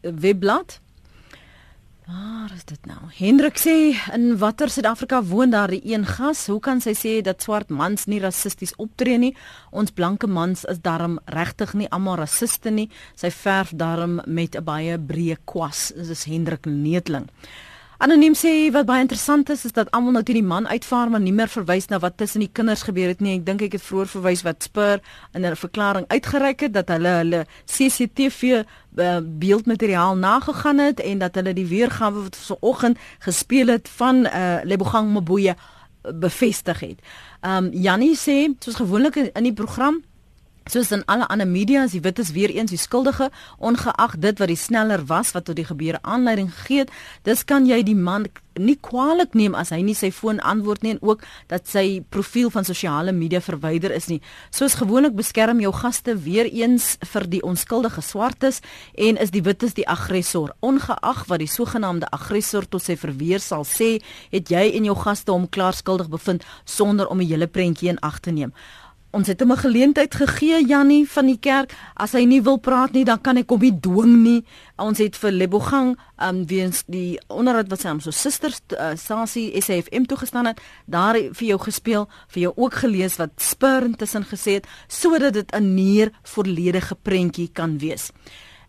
[0.02, 0.82] webblad.
[2.06, 3.00] Waar is dit nou?
[3.18, 6.44] Hendrik sê in watter Suid-Afrika woon daar die een gas?
[6.46, 9.32] Hoe kan sy sê dat swart mans nie rassisties optree nie?
[9.74, 12.91] Ons blanke mans is darm regtig nie almal rassiste nie.
[13.18, 15.94] Sy verf darm met 'n baie breë kwas.
[15.98, 17.26] Dit is Hendrik Neetling.
[17.98, 21.22] Anoniem sê wat baie interessant is is dat almal nou teen die man uitvaar maar
[21.24, 23.38] nie meer verwys na wat tussen die kinders gebeur het nie.
[23.38, 25.00] Ek dink ek het vroeër verwys wat Spur
[25.34, 28.66] in 'n verklaring uitgereik het dat hulle hulle CCTV
[28.98, 34.60] uh, beeldmateriaal nagegaan het en dat hulle die weergawe wat vanoggend gespeel het van uh,
[34.64, 35.56] Lebogang Mabuya
[36.14, 37.00] bevestig het.
[37.42, 40.04] Um Jannie sê soos gewoonlik in die program
[40.65, 43.28] Soos in alle ander media, as die wit is weer eens die skuldige,
[43.62, 47.67] ongeag dit wat die sneller was wat tot die gebeure aanleiding gegee het, dis kan
[47.69, 48.25] jy die man
[48.58, 52.49] nie kwaadlik neem as hy nie sy foon antwoord nie en ook dat sy profiel
[52.49, 54.21] van sosiale media verwyder is nie.
[54.49, 58.62] Soos gewoonlik beskerm jou gaste weer eens vir die onskuldige swartes
[58.95, 60.56] en is die wites die aggressor.
[60.65, 63.99] Ongeag wat die sogenaamde aggressor tot sy verweer sal sê,
[64.32, 68.01] het jy en jou gaste hom klaar skuldig bevind sonder om 'n hele prentjie in
[68.01, 68.54] ag te neem.
[69.15, 71.71] Ons het hom 'n geleentheid gegee Jannie van die kerk.
[71.93, 74.43] As hy nie wil praat nie, dan kan ek hom nie dwing nie.
[74.75, 79.62] Ons het vir Lebogang, um weens die onderhoud wat sy aan so susters uh, Sasie
[79.62, 84.51] SAFM toegestaan het, daar vir jou gespeel, vir jou ook gelees wat Spur intussen gesê
[84.51, 88.12] het sodat dit 'n neer volledige prentjie kan wees.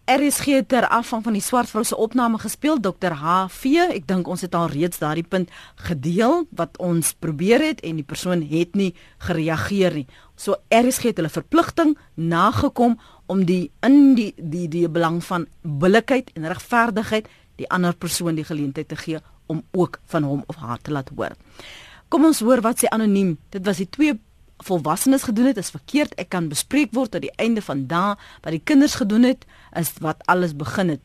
[0.06, 4.44] RSG ter afvang van die swart vrou se opname gespeel Dr HV ek dink ons
[4.46, 5.50] het al reeds daardie punt
[5.88, 8.92] gedeel wat ons probeer het en die persoon het nie
[9.26, 10.04] gereageer nie.
[10.38, 12.94] So RSG het hulle verpligting nagekom
[13.26, 17.26] om die in die die die belang van billikheid en regverdigheid
[17.58, 19.18] die ander persoon die geleentheid te gee
[19.50, 21.34] om ook van hom of haar te laat hoor.
[22.06, 23.34] Kom ons hoor wat sê anoniem.
[23.50, 24.14] Dit was die twee
[24.64, 26.14] volwassenes gedoen het is verkeerd.
[26.20, 29.44] Ek kan bespreek word tot die einde van dae wat die kinders gedoen het
[29.76, 31.04] is wat alles begin het.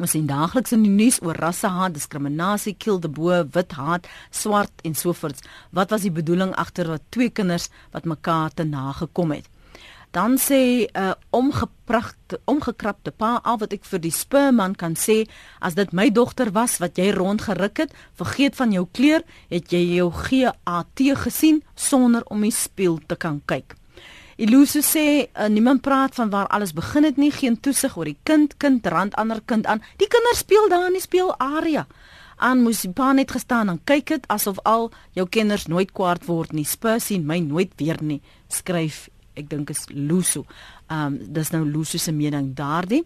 [0.00, 5.12] Ons sien daagliks in die nuus oor rassehaat, diskriminasie, kildeboe, wit haat, swart en so
[5.12, 5.44] voort.
[5.70, 9.51] Wat was die bedoeling agter wat twee kinders wat mekaar te nagekom het?
[10.12, 15.28] Dan sê 'n uh, omgepragte omgekrapte pa al wat ek vir die sperman kan sê
[15.60, 19.96] as dit my dogter was wat jy rondgeruk het vergeet van jou kleur het jy
[19.96, 23.74] jou GAT gesien sonder om die spieël te kan kyk.
[24.36, 28.18] Iluse sê uh, niemand praat van waar alles begin het nie geen toesig oor die
[28.22, 29.82] kind kind rand ander kind aan.
[29.96, 31.86] Die kinders speel daar in die speel area
[32.36, 36.26] aan moes die pa net gestaan en kyk dit asof al jou kinders nooit kwaad
[36.26, 36.64] word nie.
[36.64, 40.44] Spur sien my nooit weer nie skryf ek dink is Luso.
[40.88, 43.04] Ehm um, dis nou Luso se mening daardie.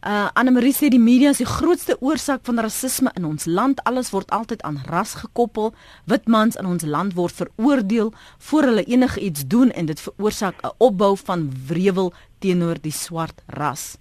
[0.00, 3.82] Uh Anne Marie sê die media is die grootste oorsaak van rasisme in ons land.
[3.84, 5.74] Alles word altyd aan ras gekoppel.
[6.04, 10.64] Wit mans in ons land word veroordeel voor hulle enige iets doen en dit veroorsaak
[10.64, 13.98] 'n opbou van wrevel teenoor die swart ras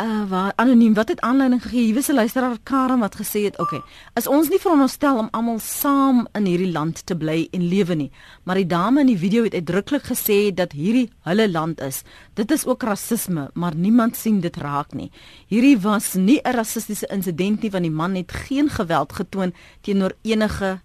[0.00, 1.84] uh waar anoniem wat het aanleiding gegee?
[1.84, 3.82] Hier was 'n luisteraar Karen wat gesê het okay
[4.12, 8.10] as ons nie veronderstel om almal saam in hierdie land te bly en lewe nie
[8.44, 12.02] maar die dame in die video het uitdruklik gesê dat hierdie hulle land is.
[12.34, 15.10] Dit is ook rasisme maar niemand sien dit raak nie.
[15.46, 20.12] Hierdie was nie 'n rassistiese insident nie want die man het geen geweld getoon teenoor
[20.22, 20.80] enige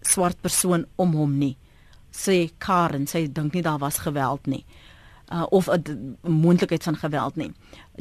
[0.00, 1.56] swart persoon om hom nie
[2.10, 3.06] sê Karen.
[3.06, 4.64] Sy dink nie daar was geweld nie
[5.32, 7.52] uh, of 'n moontlikheid van geweld nie.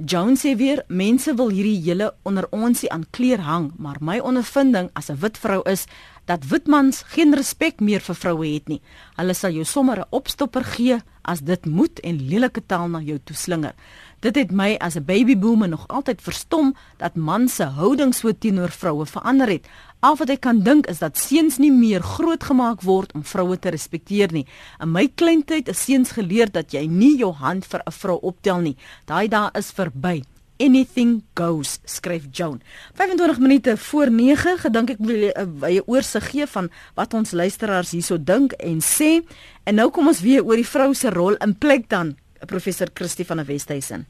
[0.06, 4.90] Jones sê weer mense wil hierdie hele onder onsie aan kleer hang, maar my ondervinding
[4.94, 5.86] as 'n wit vrou is
[6.26, 8.82] dat wit mans geen respek meer vir vroue het nie.
[9.16, 13.20] Hulle sal jou sommer 'n opstopper gee as dit moet en lelike taal na jou
[13.24, 13.74] toeslinger.
[14.20, 18.70] Dit het my as 'n babyboomer nog altyd verstom dat man se houding so teenoor
[18.70, 19.68] vroue verander het.
[20.04, 23.72] Al wat ek kan dink is dat seuns nie meer grootgemaak word om vroue te
[23.72, 24.44] respekteer nie.
[24.84, 28.60] In my kleintyd is seuns geleer dat jy nie jou hand vir 'n vrou optel
[28.60, 28.76] nie.
[29.08, 30.24] Daai dae is verby.
[30.60, 32.62] Anything goes, skryf Joan.
[32.96, 37.92] 25 minute voor 9 gedink ek wil 'n wye oorsig gee van wat ons luisteraars
[37.92, 39.24] hierso dink en sê.
[39.64, 43.26] En nou kom ons weer oor die vrou se rol in plek dan, professor Christie
[43.26, 44.06] van der Westhuizen.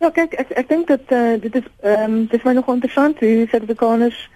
[0.00, 2.68] Ja, kyk, ek ek dink dat uh, dit is ehm um, dit is my nog
[2.68, 4.30] interessant hoe Suid-Afrikaners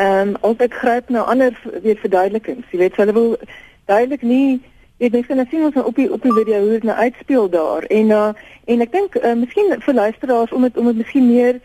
[0.00, 2.66] ehm um, altyd gryp na ander weer verduidelikings.
[2.70, 3.36] Jy weet, hulle wil
[3.84, 4.60] duidelik nie
[5.00, 7.48] weet mense kan sien ons nou op die op die video hoe dit nou uitspeel
[7.50, 8.32] daar en uh,
[8.64, 11.60] en ek dink uh, miskien vir luisteraars om dit om dit miskien meer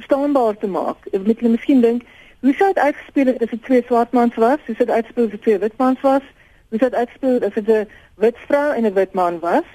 [0.00, 1.08] verstaanbaar te maak.
[1.12, 2.06] Ek moet hulle miskien dink
[2.40, 4.62] hoe sou dit uitspeel as dit twee swart mans was?
[4.66, 6.24] Hoe sou dit uitspeel as dit twee wit mans was?
[6.70, 7.86] Hoe sou dit uitspeel as dit 'n
[8.24, 9.68] wit vrou en 'n wit man was?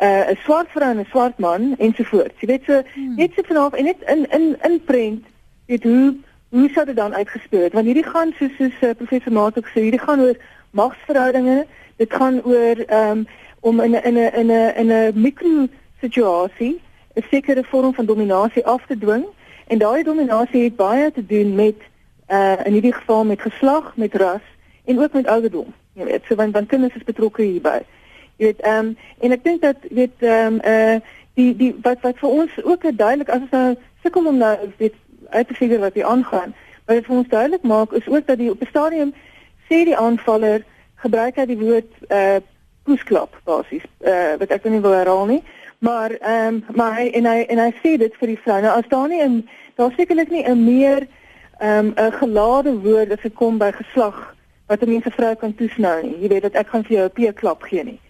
[0.00, 2.40] Uh, 'n swart vrou en 'n swart man ensovoorts.
[2.40, 3.14] Jy weet so hmm.
[3.16, 5.24] net so vanaf en net in in in prent
[5.66, 6.16] weet hoe
[6.54, 7.72] hoe sou dit dan uitgespeel het?
[7.72, 10.36] Want hierdie gaan soos soos uh, professor Maat ook sê, hierdie gaan oor
[10.70, 11.66] magsverhoudinge.
[11.96, 13.26] Dit gaan oor ehm um,
[13.60, 15.66] om in 'n in 'n in 'n in 'n mikro
[16.00, 16.80] situasie
[17.14, 19.24] 'n sekere vorm van dominasie af te dwing
[19.66, 21.78] en daai dominasie het baie te doen met
[22.30, 24.46] uh in hierdie geval met geslag, met ras
[24.84, 25.74] en ook met ouderdom.
[25.92, 27.80] Jy weet, so want want kinders is betrokke hierby.
[28.36, 31.00] Jy weet ehm um, en ek dink dat weet ehm um, uh
[31.34, 34.94] die die wat wat vir ons ook duidelik as ons nou sukkel om nou weet
[35.34, 36.54] uit te figure wat hier aangaan.
[36.86, 39.14] Wat dit vir ons duidelik maak is ook dat die op 'n stadium
[39.68, 42.40] sê die aanvaller gebruik hy die woord uh
[42.84, 43.84] poesklap basies.
[44.00, 45.42] Uh wat ek nou nie wil herhaal nie,
[45.78, 48.60] maar ehm um, maar hy en hy en hy sê dit vir die vrou.
[48.60, 51.06] Nou as daar nie 'n daar sekerlik nie 'n meer
[51.58, 54.34] ehm um, 'n gelade woord as dit kom by geslag
[54.66, 56.20] wat 'n mens 'n vrou kan toesnou nie.
[56.20, 58.00] Jy weet dat ek gaan vir jou 'n P-klap gee nie.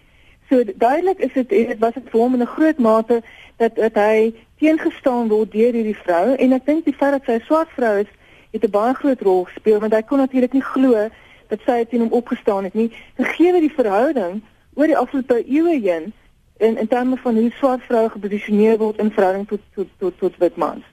[0.49, 3.21] So duidelik is dit dit was dit vir hom in 'n groot mate
[3.57, 7.31] dat dat hy teengestaan word deur hierdie vrou en ek dink die feit dat sy
[7.31, 8.11] 'n swart vrou is
[8.51, 11.09] het 'n baie groot rol gespeel want hy kon natuurlik nie glo
[11.47, 12.91] dat sy teen hom opgestaan het nie.
[13.17, 14.41] Gegee die verhouding
[14.73, 16.13] oor die afgelope eeue heen
[16.57, 20.37] in in terme van hoe swart vroue geposisioneer word in verhouding tot tot tot tot
[20.37, 20.83] wit mans.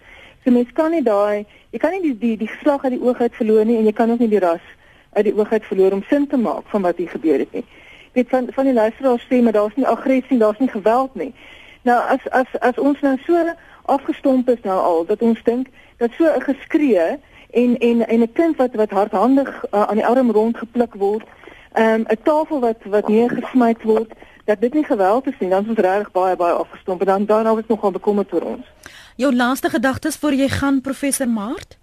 [0.44, 3.20] So mens kan nie daai jy kan nie die die die geslag uit die oog
[3.20, 4.64] uit verloor nie en jy kan ook nie die ras
[5.12, 7.64] uit die oog uit verloor om sin te maak van wat hier gebeur het nie.
[8.12, 11.34] Dit van van die luisteraars sê maar daar's nie aggressie, daar's nie geweld nie.
[11.82, 16.10] Nou as as as ons nou so afgestomp is nou al dat ons dink dat
[16.18, 17.18] so 'n geskree
[17.50, 21.26] en en en 'n kind wat wat hardhandig uh, aan die arm rondgepluk word,
[21.72, 24.12] ehm, 'n um, tafel wat wat neergesmy word,
[24.44, 27.24] dat dit nie geweld is nie, dan is ons regtig baie baie afgestomp en dan
[27.24, 28.66] dan is nogal bekommerd oor ons.
[29.16, 31.78] Jou laaste gedagtes voor jy gaan professor Maart?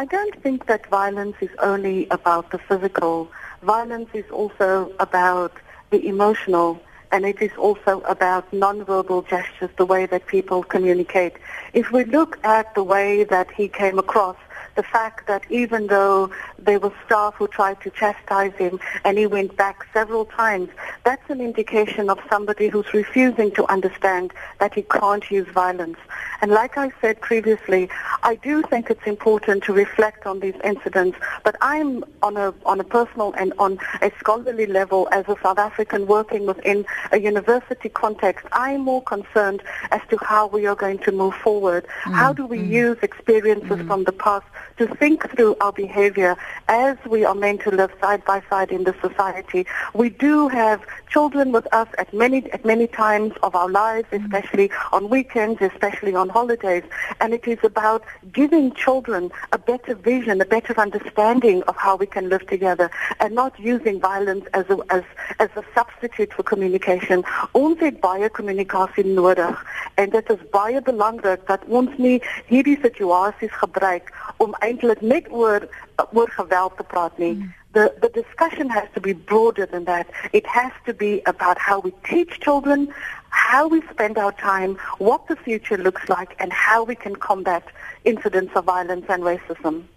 [0.00, 3.28] I don't think that violence is only about the physical.
[3.62, 5.52] Violence is also about
[5.90, 11.34] the emotional and it is also about nonverbal gestures, the way that people communicate.
[11.74, 14.36] If we look at the way that he came across,
[14.74, 19.26] the fact that even though there were staff who tried to chastise him and he
[19.26, 20.68] went back several times,
[21.04, 25.98] that's an indication of somebody who's refusing to understand that he can't use violence.
[26.40, 27.88] And like I said previously,
[28.22, 32.80] I do think it's important to reflect on these incidents, but I'm on a, on
[32.80, 37.88] a personal and on a scholarly level as a South African working within a university
[37.88, 41.86] context, I'm more concerned as to how we are going to move forward.
[42.04, 42.14] Mm.
[42.14, 42.68] How do we mm.
[42.68, 43.86] use experiences mm.
[43.86, 44.46] from the past
[44.78, 46.36] to think through our behavior
[46.68, 49.66] as we are meant to live side by side in the society.
[49.94, 54.24] We do have children with us at many at many times of our lives, mm-hmm.
[54.24, 56.84] especially on weekends, especially on holidays,
[57.20, 62.06] and it is about giving children a better vision, a better understanding of how we
[62.06, 65.04] can live together, and not using violence as a, as
[65.38, 67.24] as a substitute for communication.
[67.52, 73.52] Ons het baie kommunikasie nodig en dit is baie belangrik dat ons nie hierdie situasies
[73.60, 75.68] gebruik om eintlik net oor
[76.12, 77.34] oor geweld te praat nie.
[77.34, 77.52] Mm.
[77.72, 80.06] The the discussion has to be broader than that.
[80.32, 82.92] It has to be about how we teach children,
[83.30, 87.64] how we spend our time, what the future looks like and how we can combat
[88.04, 89.88] incidents of violence and racism.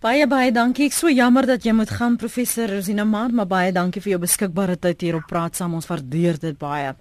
[0.00, 0.90] Baie baie dankie.
[0.90, 4.20] Ek so jammer dat jy moet gaan professor Rosina Maat, maar baie dankie vir jou
[4.26, 5.74] beskikbare tyd hier op Praat Saam.
[5.78, 6.92] Ons waardeer dit baie.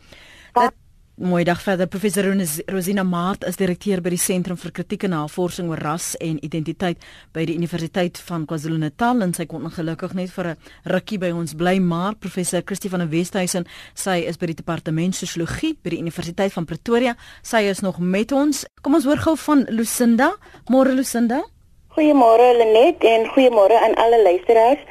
[1.16, 1.88] Mooi dag verder.
[1.88, 2.26] Professor
[2.66, 7.00] Rosina Maart is direkteur by die Sentrum vir Kritieke Navorsing oor Ras en Identiteit
[7.32, 9.24] by die Universiteit van KwaZulu-Natal.
[9.24, 10.58] En sy kon ongelukkig net vir 'n
[10.92, 15.16] rukkie by ons bly maar professor Christie van der Westhuizen sy is by die departement
[15.16, 17.16] sosiologie by die Universiteit van Pretoria.
[17.42, 18.66] Sy is nog met ons.
[18.82, 20.36] Kom ons hoor gou van Lucinda.
[20.70, 21.46] Môre Lucinda.
[21.96, 24.84] Goeiemôre Lenet en goeiemôre aan alle luisteraars.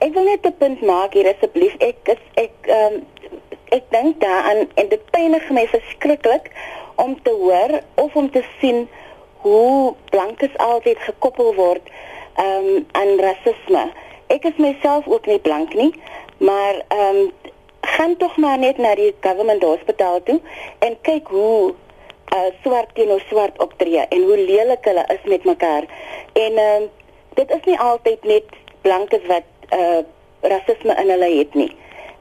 [0.00, 1.72] Ek wil net 'n punt maak hier asseblief.
[1.78, 3.06] Ek is ek um,
[3.70, 6.50] ek dink daaraan en dit pynig my verskriklik
[6.94, 8.88] om te hoor of om te sien
[9.44, 11.90] hoe blankes altyd gekoppel word
[12.36, 13.84] um, aan rasisme.
[14.26, 15.92] Ek is myself ook nie blank nie,
[16.38, 17.30] maar ehm um,
[17.80, 20.36] gaan tog maar net na die government hospitaal toe
[20.84, 25.86] en kyk hoe uh, swart teenoor swart optree en hoe lelik hulle is met mekaar.
[26.32, 26.88] En ehm um,
[27.34, 30.02] dit is nie altyd net blankes wat uh,
[30.40, 31.70] rasisme in hulle het nie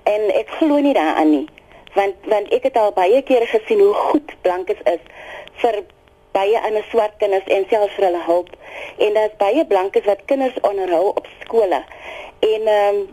[0.04, 1.48] en ek glo nie daaraan nie
[1.94, 5.04] want want ek het al baie kere gesien hoe goed blankes is
[5.62, 5.82] vir
[6.32, 8.52] baie ander swart kinders en selfs vir hulle hulp
[8.98, 11.84] en daar's baie blankes wat kinders onderhou op skole
[12.40, 13.08] en ehm um,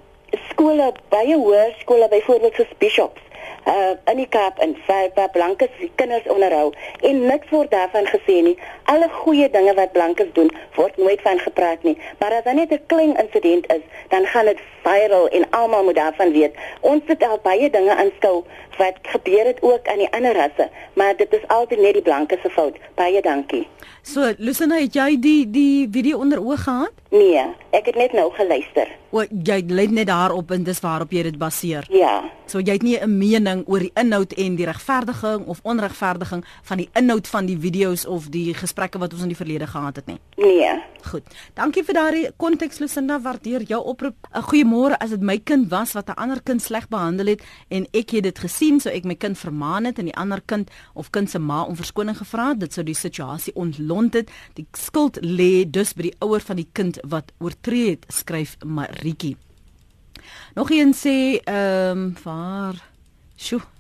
[0.51, 3.27] skole baie hoër skole byvoorbeeld vir bishops
[3.67, 6.69] uh in die Kaap in vir blankes die kinders onderhou
[7.09, 8.55] en niks word daarvan gesê nie.
[8.93, 11.97] Alle goeie dinge wat blankes doen, word nooit van gepraat nie.
[12.21, 15.99] Maar as daar net 'n klein insident is, dan gaan dit viral en almal moet
[15.99, 16.55] daarvan weet.
[16.81, 18.45] Ons het al baie dinge aanskou
[18.79, 22.43] wat gebeur het ook aan die ander rasse, maar dit is altyd net die blankes
[22.45, 22.77] se fout.
[22.95, 23.65] Baie dankie.
[24.07, 26.95] So, Lucina, het jy die die video onder oog gehad?
[27.11, 27.43] Nee,
[27.75, 28.91] ek het net nou geluister.
[29.11, 31.87] O, jy let net daarop en dis waarop jy dit baseer.
[31.91, 32.21] Ja.
[32.47, 36.77] So jy het nie 'n mening oor die inhoud en die regverdiging of onregverdiging van
[36.77, 40.07] die inhoud van die video's of die gesprekke wat ons in die verlede gehad het
[40.07, 40.19] nie.
[40.37, 40.83] Nee.
[41.11, 41.23] Goed.
[41.55, 44.15] Dankie vir daardie konteks Lucinda, waardeer jou oproep.
[44.35, 44.43] 'n
[44.77, 48.11] Goeiemôre as dit my kind was wat 'n ander kind sleg behandel het en ek
[48.11, 51.31] het dit gesien, so ek my kind vermaan het en die ander kind of kind
[51.31, 54.31] se ma om verskoning gevra het, dit sou die situasie ontlont het.
[54.55, 59.37] Die skuld lê dus by die ouer van die kind wat oortree het, skryf Maritjie.
[60.55, 62.77] Nog een sê ehm um, waar
[63.37, 63.76] Sjoe.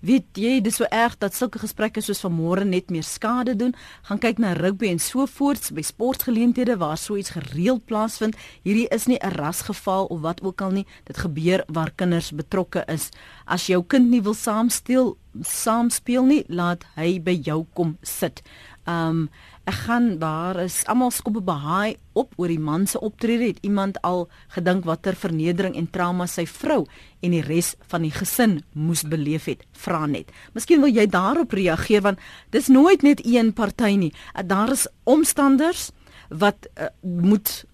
[0.00, 3.74] Weet jy dis so erg dat sulke gesprekke soos vanmôre net meer skade doen.
[4.08, 8.36] Gaan kyk na rugby en so voorts by sportgeleenthede waar so iets gereeld plaasvind.
[8.62, 10.86] Hierdie is nie 'n rasgeval of wat ook al nie.
[11.04, 13.10] Dit gebeur waar kinders betrokke is.
[13.46, 18.42] As jou kind nie wil saamsteel, saam speel nie, laat hy by jou kom sit.
[18.88, 19.28] Um
[19.68, 23.50] ek gaan daar is almal skoppe behaai op oor die man se optrede.
[23.50, 26.86] Het iemand al gedink watter vernedering en trauma sy vrou
[27.20, 29.66] en die res van die gesin moes beleef het?
[29.76, 30.32] Vra net.
[30.56, 34.12] Miskien wil jy daarop reageer want dis nooit net een party nie.
[34.32, 35.90] Uh, daar is omstanders
[36.32, 37.64] wat uh, moet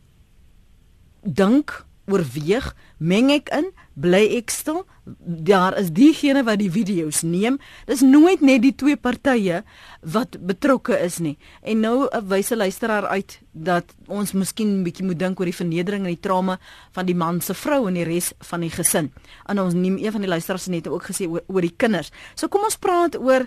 [1.22, 4.82] dink oorweeg, meng ek in, bly ek stil.
[5.24, 7.58] Daar is diegene wat die video's neem.
[7.86, 9.62] Dis nooit net die twee partye
[10.00, 11.36] wat betrokke is nie.
[11.62, 15.46] En nou 'n uh, wyse luisteraar uit dat ons miskien 'n bietjie moet dink oor
[15.46, 16.58] die vernedering en die trauma
[16.92, 19.12] van die man se vrou en die res van die gesin.
[19.46, 22.10] En ons neem een van die luisteraars net ook gesê oor, oor die kinders.
[22.34, 23.46] So kom ons praat oor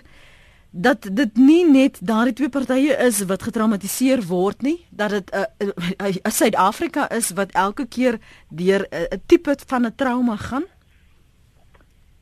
[0.70, 5.36] dat dit nie net daardie twee partye is wat getraumatiseer word nie, dat dit 'n
[5.36, 10.64] uh, uh, uh, Suid-Afrika is wat elke keer deur 'n tipe van 'n trauma gaan.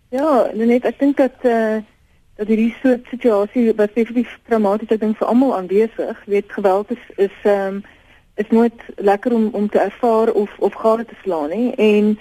[0.08, 1.82] Ja, net ek dink dat eh uh,
[2.36, 7.04] dat hierdie soort situasie wat definitief traumaties ek dink vir almal aanwesig, weet geweld is
[7.16, 7.84] is ehm um,
[8.34, 11.74] is nooit lekker om om te ervaar of of gade te slaan nie.
[11.74, 12.18] En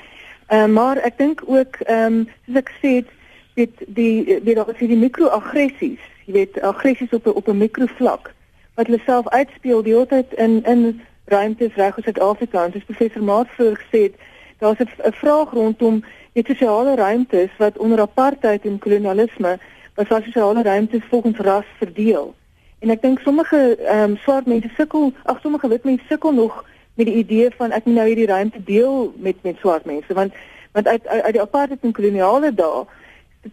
[0.48, 3.06] ehm uh, maar ek dink ook ehm um, soos ek sê,
[3.54, 8.34] weet die weet daar is hierdie mikroaggressies jy weet aggressies op 'n op 'n mikrovlak
[8.76, 12.64] wat hulle self uitspeel die hele tyd in in ruimtes reg oor Suid-Afrika.
[12.66, 14.12] En dis professor Maat vroeër gesê
[14.60, 16.04] daar's 'n vraag rondom
[16.34, 19.60] die sosiale ruimtes wat onder apartheid en kolonialisme
[19.96, 22.36] was sosiale ruimtes volgens ras verdeel.
[22.80, 26.66] En ek dink sommige ehm um, swart mense sukkel ag sommige wit mense sukkel nog
[26.94, 30.34] met die idee van ek moet nou hierdie ruimte deel met met swart mense want
[30.72, 32.86] want uit uit, uit die apartheid en koloniale dae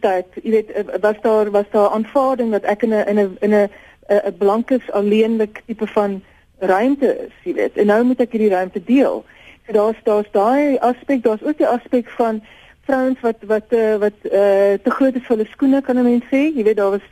[0.00, 3.36] tyd, jy weet, eh, was daar was daar aanvaarding dat ek in 'n in 'n
[3.40, 3.70] in 'n
[4.08, 6.22] 'n blankes alleenlik tipe van
[6.58, 7.76] ruimte is, jy weet.
[7.76, 9.24] En nou moet ek hierdie ruimte deel.
[9.66, 12.42] So daar's daar's daai aspek, daar's ook die aspek van
[12.84, 16.24] vrouens wat wat uh, wat uh, te groot is vir hulle skoene kan 'n mens
[16.24, 16.50] sê.
[16.56, 17.08] Jy weet daar was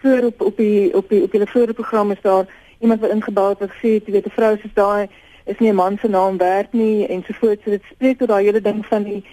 [0.00, 2.46] voor op op die op die op die vorige program is daar
[2.78, 5.08] iemand wat ingebou het wat gesê het, jy weet, 'n vrou soos daai
[5.44, 7.60] is nie 'n man se naam werd nie en so voort.
[7.64, 9.24] So dit spreek tot daai hele ding van die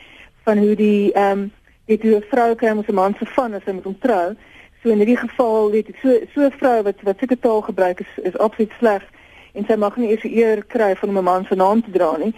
[0.43, 1.51] van hoe die ehm um,
[1.91, 4.27] weet hoe 'n vrou kry om 'n man se van as hy met hom trou.
[4.81, 7.99] So in hierdie geval weet ek so so 'n vrou wat wat sulke taal gebruik
[7.99, 9.03] is is absoluut sleg
[9.53, 12.17] en sy mag nie eers eer kry van om 'n man se naam te dra
[12.17, 12.33] nie.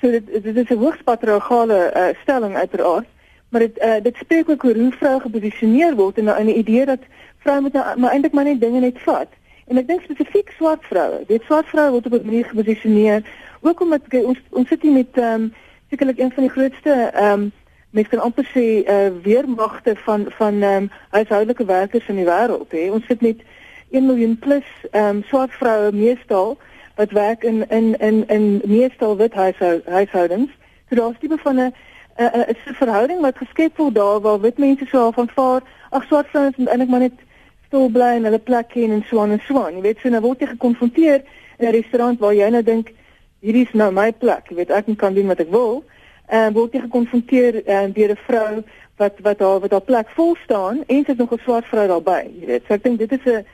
[0.00, 3.06] So dit dit is 'n hoogs patriargale uh, stelling uiteraard,
[3.48, 7.02] maar dit uh, dit spreek ook oor hoe vroue geposisioneer word en 'n idee dat
[7.38, 9.28] vroue moet nou, maar eintlik maar net dinge net vat.
[9.66, 11.24] En ek dink spesifiek swart vroue.
[11.26, 13.22] Dit swart vroue word op 'n manier geposisioneer
[13.60, 15.52] ook omdat ons ons sit hier met ehm um,
[15.90, 17.52] sekerlik een van die grootste ehm um,
[17.94, 22.72] mens kan amper sê uh, weermagte van van ehm um, huishoudelike werkers in die wêreld
[22.74, 22.90] hè.
[22.90, 23.42] Ons sit met
[23.90, 26.56] 1 miljoen plus ehm um, swart vroue meestal
[26.98, 30.50] wat werk in in in in meestal wit huishou, huishoudings.
[30.88, 31.72] So daar's tipe van 'n
[32.18, 36.56] 'n verhouding wat geskep word daar waar wit mense so van vaar ag swart vrouens
[36.56, 37.18] moet eintlik maar net
[37.66, 39.74] stil bly en hulle plek ken en so aan en so aan.
[39.74, 41.22] Jy weet so nou word jy gekonfronteer
[41.58, 42.92] in 'n restaurant waar jy nou dink
[43.40, 44.48] hierdie is nou my plek.
[44.48, 45.84] Jy weet ek kan doen wat ek wil
[46.32, 48.62] uh, word jy gekonfronteer uh, deur 'n vrou
[48.96, 52.30] wat wat haar wat haar plek vol staan en het nog 'n swart vrou daarbey
[52.40, 52.62] jy weet.
[52.66, 53.44] So ek dink dit is 'n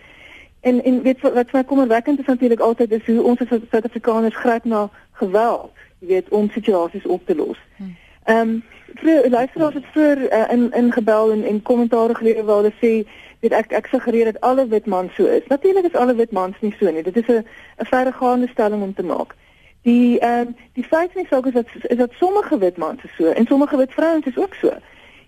[0.60, 4.36] en en weet wat wat my kommerwekkend is natuurlik altyd is hoe ons as Suid-Afrikaners
[4.36, 7.96] gryp na geweld jy weet om situasies op te los hmm.
[8.24, 8.62] ehm um,
[8.94, 13.08] vir luisteraars het voor uh, in in gebel en en kommentaar gelewer waar hulle sê
[13.40, 15.46] weet ek ek suggereer dat alle wit mans so is.
[15.48, 17.02] Natuurlik is alle wit mans nie so nie.
[17.02, 17.44] Dit is 'n
[17.78, 19.34] 'n verregaande stelling om te maak
[19.82, 23.14] Die ehm um, die feit is ook is dat is dat sommige wit mans is
[23.16, 24.72] so en sommige wit vrouens is ook so.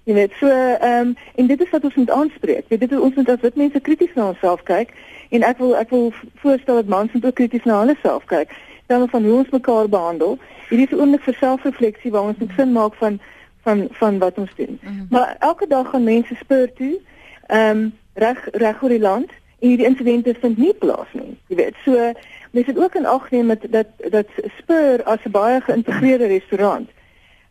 [0.05, 2.65] Jy weet, so ehm um, en dit is wat ons moet aanspreek.
[2.69, 4.95] Weet, dit is ons moet as wit mense krities na onsself kyk
[5.29, 8.51] en ek wil ek wil voorstel dat mans moet ook krities na hulle self kyk.
[8.87, 10.39] Dan van hoe ons mekaar behandel.
[10.69, 13.21] Hierdie is oomblik vir selfrefleksie waar ons moet sin maak van
[13.63, 14.79] van van wat ons doen.
[14.83, 15.07] Mm -hmm.
[15.11, 17.01] Maar elke dag gaan mense speur toe
[17.47, 19.31] ehm um, reg reg oor die land
[19.61, 21.37] en hierdie insidente vind nie plaas nie.
[21.47, 22.13] Jy weet, so
[22.53, 24.27] Mens het ook in ag geneem dat dat dat
[24.59, 26.91] Spur as 'n baie geïntegreerde restaurant.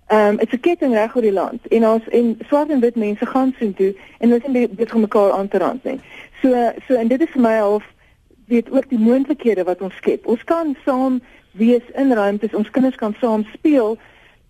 [0.08, 2.96] Ehm um, dit's 'n ketting reg oor die land en ons en swart en wit
[2.96, 6.00] mense gaan sien toe en hulle sien dit vir mekaar aan te rand nie.
[6.42, 7.84] So so en dit is vir my half
[8.46, 10.28] weet ook die moontlikhede wat ons skep.
[10.28, 11.22] Ons kan saam
[11.52, 13.98] wees in ruimtes, ons kinders kan saam speel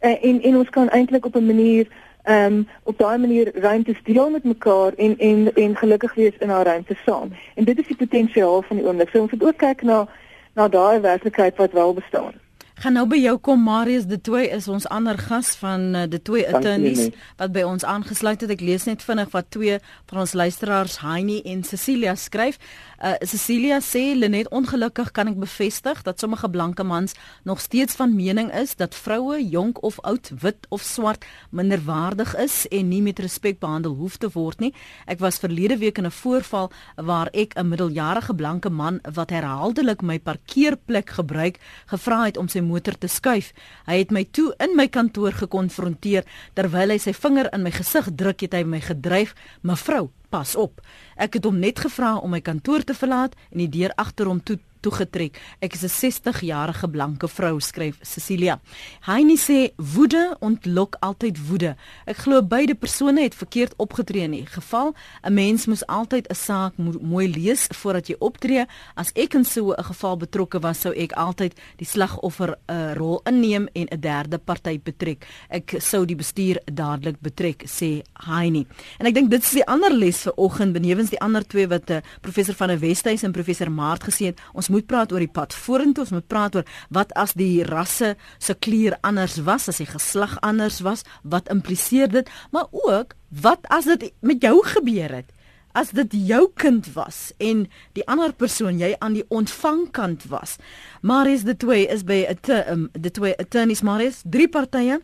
[0.02, 1.88] uh, en en ons kan eintlik op 'n manier
[2.24, 6.50] ehm um, op daai manier ruimtes deel met mekaar en en en gelukkig wees in
[6.50, 7.32] haar ruimte saam.
[7.56, 9.10] En dit is die potensiaal van die oomblik.
[9.10, 10.08] So ons moet ook kyk na
[10.56, 12.34] na daai werklikheid wat wel bestaan.
[12.82, 16.18] Gaan nou by jou kom Marius De Toey is ons ander gas van uh, De
[16.18, 18.50] Toey Attorneys wat by ons aangesluit het.
[18.56, 19.78] Ek lees net vinnig wat twee
[20.10, 22.58] van ons luisteraars Heini en Cecilia skryf.
[23.02, 27.16] Uh, Cecilia sê Lenet ongelukkig kan ek bevestig dat sommige blanke mans
[27.50, 32.68] nog steeds van mening is dat vroue jonk of oud, wit of swart minderwaardig is
[32.70, 34.70] en nie met respek behandel hoef te word nie.
[35.10, 40.02] Ek was verlede week in 'n voorval waar ek 'n middeljarige blanke man wat herhaaldelik
[40.02, 41.58] my parkeerplek gebruik
[41.90, 43.52] gevra het om sy motor te skuif.
[43.86, 46.24] Hy het my toe in my kantoor gekonfronteer
[46.54, 49.34] terwyl hy sy vinger in my gesig druk het hy my gedryf:
[49.64, 50.82] "Mevrou, pas op.
[51.16, 54.40] Ek het hom net gevra om my kantoor te verlaat en die deur agter hom
[54.44, 55.40] toe toegetrek.
[55.60, 58.60] Ek is 'n 60-jarige blanke vrou, skryf Cecilia.
[59.02, 61.76] Heini sê woede ontlok altyd woede.
[62.06, 64.94] Ek glo beide persone het verkeerd opgetree in die geval.
[65.24, 68.66] 'n Mens moet altyd 'n saak mo mooi lees voordat jy optree.
[68.96, 72.94] As ek in so 'n geval betrokke was, sou ek altyd die slagoffer 'n uh,
[72.94, 75.26] rol inneem en 'n derde party betrek.
[75.50, 78.66] Ek sou die bestuur dadelik betrek, sê Heini.
[79.00, 81.90] En ek dink dit is die ander les vir oggend benewens die ander twee wat
[81.90, 84.40] uh, professor van der Westhuys en professor Maart gesê het.
[84.54, 88.16] Ons moet praat oor die pad vorentoe, ons moet praat oor wat as die rasse
[88.40, 93.68] se kleur anders was, as die geslag anders was, wat impliseer dit, maar ook wat
[93.70, 95.30] as dit met jou gebeur het?
[95.72, 97.64] As dit jou kind was en
[97.96, 100.58] die ander persoon jy aan die ontvangkant was.
[101.02, 105.00] Marius de Toey is by 'n um, de Toey attorneys Marius, drie partye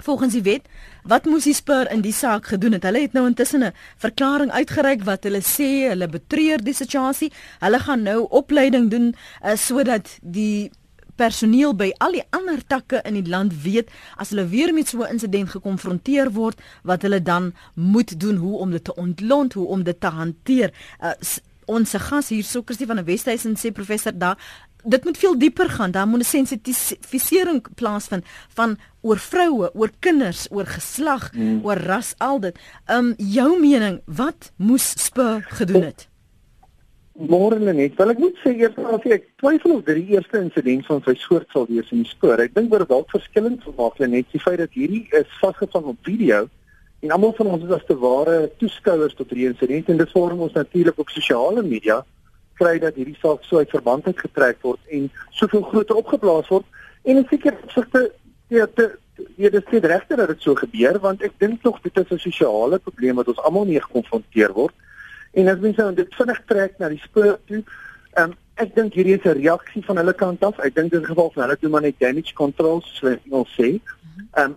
[0.00, 0.68] Volgens die wet,
[1.04, 2.82] wat moes die spur in die saak gedoen het?
[2.82, 7.32] Hulle het nou intussen 'n verklaring uitgereik wat hulle sê hulle betreur die situasie.
[7.60, 10.70] Hulle gaan nou opleiding doen uh, sodat die
[11.16, 15.02] personeel by al die ander takke in die land weet as hulle weer met so
[15.02, 19.66] 'n insident gekonfronteer word wat hulle dan moet doen hoe om dit te ontlont, hoe
[19.66, 20.72] om dit te hanteer.
[21.00, 21.12] Uh,
[21.66, 24.38] ons gas hier so Christie van die Wesduisen sê professor daar
[24.84, 25.90] dit moet veel dieper gaan.
[25.90, 28.24] Daar moet 'n sensitisering plaasvind
[28.54, 31.60] van oor vroue, oor kinders, oor geslag, hmm.
[31.64, 32.58] oor ras al dit.
[32.86, 36.08] Um jou mening, wat moes Spur gedoen het?
[37.12, 37.96] Môre net.
[37.96, 41.14] Wel ek moet sê eers as ek twyfel of dit die eerste insident van sy
[41.20, 42.40] soort sal wees in die spoor.
[42.40, 46.48] Ek dink oor dalk verskillend vermaak net die feit dat hierdie is vasgevang op video
[47.00, 50.40] en almal van ons is as te ware toeskouers tot hierdie insident en dit vorm
[50.46, 52.00] ons natuurlik op sosiale media
[52.60, 56.66] kry dat hierdie saak so uit verband uitgetrek word en soveel groter opgeblaas word.
[57.08, 58.10] En in sekere opsigte
[58.48, 58.98] ja dit
[59.36, 62.18] dit is nie regte dat dit so gebeur want ek dink tog dit is 'n
[62.18, 64.74] sosiale probleem wat ons almal mee gekonfronteer word.
[65.32, 67.62] En as mense nou dit vinnig trek na die spoor toe
[68.18, 70.58] um, ek dink hierdie is 'n reaksie van hulle kant af.
[70.58, 73.80] Ek dink in geval van hulle doen maar net damage control so ek wil sê.
[74.36, 74.56] Um,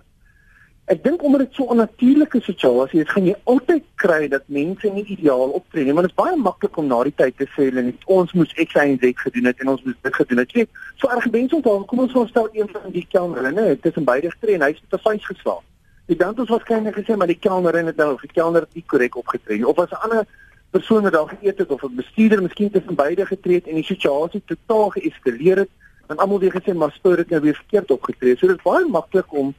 [0.92, 4.90] Ek dink omdat dit so 'n natuurlike situasie is, gaan jy altyd kry dat mense
[4.90, 7.70] nie ideaal optree nie, want dit is baie maklik om na die tyd te sê
[7.70, 10.52] hulle net ons moes X en Z gedoen het en ons moes dit gedoen het.
[10.52, 13.86] Jy weet, so erg mense onthou, kom ons voorstel een van die kelnere, nee, dit
[13.86, 15.64] is 'n beide getree en hy's met 'n vuis geslaan.
[16.08, 19.16] Die dan het ons waarskynlik gesê maar die kelner het nou die kelner nie korrek
[19.16, 20.28] opgetree of as 'n ander
[20.72, 23.84] persoon wat daar geëet het of 'n bestuurder miskien tussen beide getree het en die
[23.84, 25.70] situasie totaal geëskaleer het,
[26.08, 28.36] dan almal weer gesê maar spoor het nou weer verkeerd opgetree.
[28.36, 29.54] So dit is baie maklik om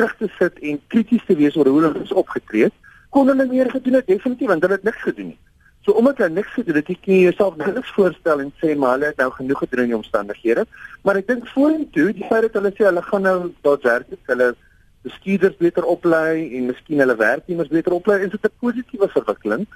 [0.00, 2.76] terug te sit en krities te wees oor hoe hulle is opgetree het,
[3.12, 5.38] kon hulle meer gedoen het definitief want hulle het niks gedoen nie.
[5.84, 9.12] So omdat hulle niks gedoen het, het jy jouself niks voorstel en sê maar hulle
[9.12, 10.66] het nou genoeg gedoen in die omstandighede.
[11.04, 13.36] Maar ek dink vorentoe, die feit dat hulle sê hulle gaan nou
[13.66, 14.50] daadwerklik hulle
[15.04, 19.66] bestuurders beter oplei en miskien hulle werknemers beter oplei, is dit 'n positiewe verwikkeling.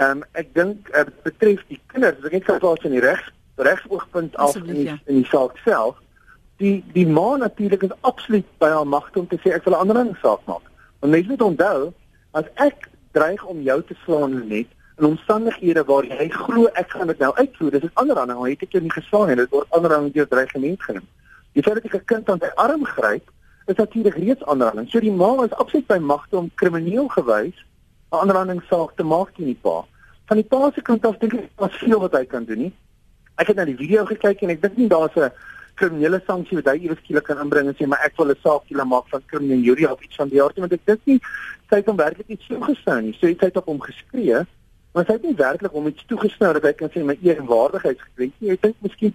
[0.00, 3.04] Ehm um, ek dink dit uh, betref die kinders, ek net kan plaas in die
[3.04, 4.96] regs regsoogpunt af in die, ja.
[5.06, 6.00] in die saak self
[6.56, 9.80] die die ma natuurlik is absoluut by haar magte om te sê ek wil 'n
[9.80, 10.66] ander ding saak maak.
[11.00, 11.92] Want mense moet onthou
[12.32, 14.66] as ek dreig om jou te slaan net
[14.98, 18.50] in omstandighede waar jy glo ek gaan dit nou uitvoer, dis 'n ander ding, jy
[18.50, 21.06] het ek jou nie geslaan nie, dit word ander ding deur dreigement genoem.
[21.52, 23.30] Jy sê dat ek 'n kind aan sy arm gryp,
[23.66, 24.90] is natuurlik reeds ander ding.
[24.90, 27.54] So die ma is absoluut by magte om krimineel gewys
[28.12, 29.84] 'n ander ding saak te maak teen die pa.
[30.26, 32.72] Van die pa se kant af dink ek daar's veel wat hy kan doen nie.
[33.36, 35.32] Ek het na die video gekyk en ek dink nie daar's 'n
[35.74, 38.62] kriminele sanksie wat hy eers skielik kan inbring en sê maar ek wil 'n saak
[38.68, 41.20] julle maak van kriminele jury of iets van die aard want ek dink nie
[41.70, 43.14] sy het hom werklik iets toegestaan nie.
[43.18, 44.42] So hy het op hom geskree,
[44.94, 47.46] maar sy het nie werklik hom iets toegestaan dat hy kan sê my eer en
[47.50, 48.50] waardigheid gekrenk nie.
[48.54, 49.14] Ek dink miskien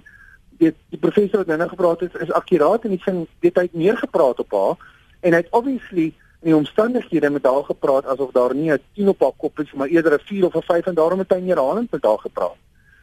[0.60, 3.14] die die professor wat nou gepraat het is akkuraat en hy sê
[3.46, 4.90] dit hy het meer gepraat op haar
[5.22, 9.10] en hy het obviously in die omstandighede met haar gepraat asof daar nie 'n 10
[9.14, 11.42] op haar kop is maar eerder 'n 4 of 'n 5 en daarom het hy
[11.48, 12.60] herhalend met haar gepraat.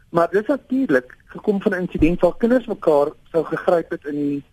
[0.09, 4.15] Maar dit is natuurlik gekom van 'n insident waar kinders mekaar sou gegryp het in
[4.15, 4.45] die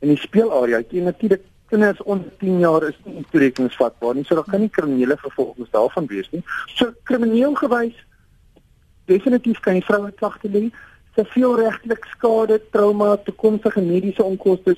[0.00, 0.82] in die speelarea.
[0.88, 4.24] Jy natuurlik kinders onder 10 jaar is nie toerekeningsvatbaar nie.
[4.24, 6.42] So daar kan nie kriminele vervolgings daarvan wees nie.
[6.66, 8.06] So krimineel gewys
[9.04, 10.70] definitief kan jy vroue klagte lê.
[11.14, 14.76] te veel regtelik skade, trauma, toekomstige mediese onkoste.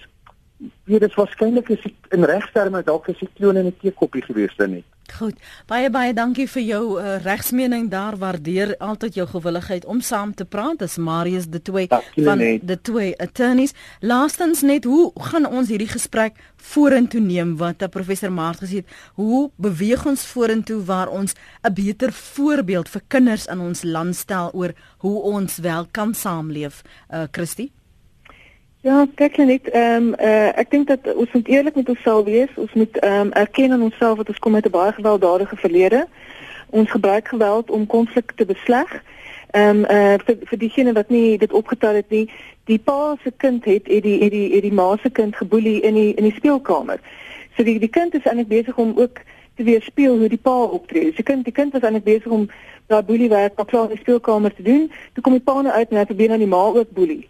[0.85, 1.85] Dit is waarskynlik is
[2.15, 4.85] in regsterme dalk 'n sikloon in 'n teekoppie gewees dan net.
[5.13, 5.37] Goed.
[5.67, 8.17] Baie baie dankie vir jou uh, regsmening daar.
[8.17, 10.79] Waardeer altyd jou gewilligheid om saam te praat.
[10.79, 13.75] Dis Marius de Toey van de Toey Attorneys.
[14.01, 18.89] Laastens net, hoe gaan ons hierdie gesprek vorentoe neem wat uh, professor Maart gesê het?
[19.15, 24.51] Hoe beweeg ons vorentoe waar ons 'n beter voorbeeld vir kinders in ons land stel
[24.53, 26.83] oor hoe ons wel kan saamleef?
[27.11, 27.73] Uh Christie
[28.85, 32.51] Ja, kyk net, ehm um, uh, ek dink dat ons moet eerlik met onsself wees.
[32.61, 36.07] Ons moet ehm um, erken aan onsself dat ons kom uit 'n baie gewelddadige verlede.
[36.71, 39.03] Ons gebruik geweld om konflik te besleg.
[39.51, 42.31] Ehm um, uh, vir vir diegene wat nie dit opgetel het nie,
[42.65, 45.81] die pa se kind het het die het die het die ma se kind geboelie
[45.81, 47.01] in die in die speelkamer.
[47.57, 49.17] So die die kind is eintlik besig om ook
[49.57, 51.05] te weerspieël hoe die pa optree.
[51.05, 52.51] So die kind die kind was eintlik besig om
[52.87, 54.93] daai boelie werk op klaar in die speelkamer te doen.
[55.13, 57.29] Toe kom die pa nou uit en hy probeer aan die ma ook boelie.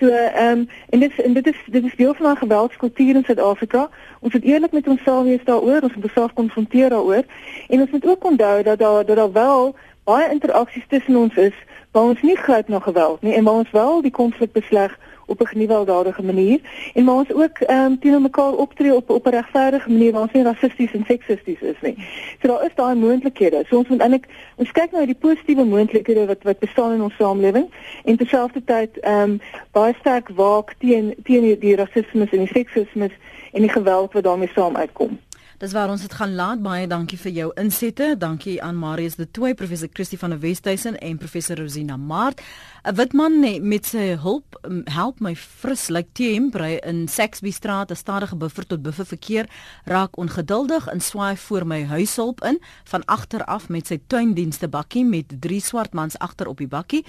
[0.00, 3.24] So ehm um, en dit en dit is dit is deel van ons geweldskultuur in
[3.24, 3.88] Suid-Afrika.
[4.20, 7.24] Ons moet eerlik met onsself wees daaroor, ons moet onsself konfronteer daaroor
[7.68, 9.74] en ons moet ook onthou dat daar dat daar wel
[10.04, 11.54] baie interaksies tussen ons is
[11.90, 15.40] waar ons nie gryp na geweld nie en waar ons wel die konflik besleg op
[15.40, 16.60] 'n gewelddadige manier
[16.94, 20.22] en maar ons ook ehm um, teenoor mekaar optree op op 'n regverdige manier waar
[20.22, 21.96] ons nie rassisties en seksisties is nie.
[22.40, 23.64] So daar is daai moontlikhede.
[23.68, 27.02] So ons moet eintlik ons kyk nou na die positiewe moontlikhede wat wat bestaan in
[27.02, 27.66] ons samelewing
[28.04, 29.40] en terselfdertyd ehm um,
[29.72, 33.10] baie sterk waak teen teen die rasisme en die seksisme
[33.52, 35.18] en die geweld wat daarmee saam uitkom.
[35.62, 36.62] Dis waar ons dit gaan laat.
[36.62, 38.08] Baie dankie vir jou insette.
[38.18, 42.42] Dankie aan Marius de Toey, professor Christie van der Westhuizen en professor Rosina Maart.
[42.84, 44.58] 'n Witman met sy hulp
[44.90, 49.46] help my fris lyk like teembrei in Saxby straat, 'n stadige buffer tot buffer verkeer
[49.84, 55.04] raak ongeduldig en swaai voor my huishulp in van agter af met sy tuindienste bakkie
[55.04, 57.04] met drie swart mans agter op die bakkie.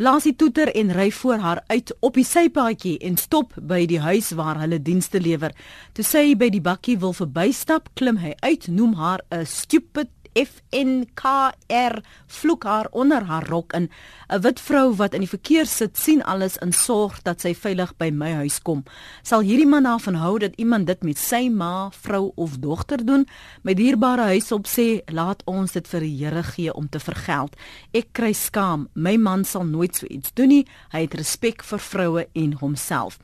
[0.00, 3.98] Blaas die toeter en ry voor haar uit op die sypaadjie en stop by die
[4.00, 5.52] huis waar hulle dienste lewer.
[5.92, 12.00] Toe sy by die bakkie wil verbystap, klim hy uit, noem haar 'n stupid FNKR
[12.26, 13.90] vloek haar onder haar rok in.
[14.28, 17.96] 'n Wit vrou wat in die verkeer sit, sien alles en sorg dat sy veilig
[17.96, 18.84] by my huis kom.
[19.22, 23.26] Sal hierdie man daarvan hou dat iemand dit met sy ma, vrou of dogter doen?
[23.62, 27.56] My dierbare huis op sê, laat ons dit vir die Here gee om te vergeld.
[27.92, 28.88] Ek kry skaam.
[28.94, 30.66] My man sal nooit so iets doen nie.
[30.92, 33.18] Hy het respek vir vroue en homself.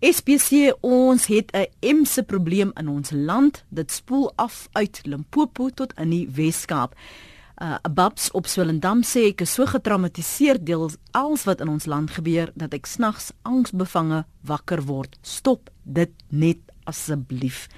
[0.00, 3.64] SPC ons het 'n emse probleem in ons land.
[3.68, 6.94] Dit spoel af uit Limpopo tot in die Wes-Kaap.
[7.62, 12.10] Uh Babs op Swellendam sê ek is so getraumatiseer deel alles wat in ons land
[12.10, 15.16] gebeur dat ek snags angsbevange wakker word.
[15.22, 17.68] Stop dit net asseblief.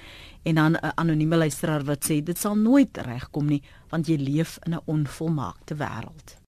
[0.43, 4.59] En dan 'n anonieme luisteraar wat sê dit sal nooit regkom nie want jy leef
[4.65, 6.39] in 'n onvolmaakte wêreld.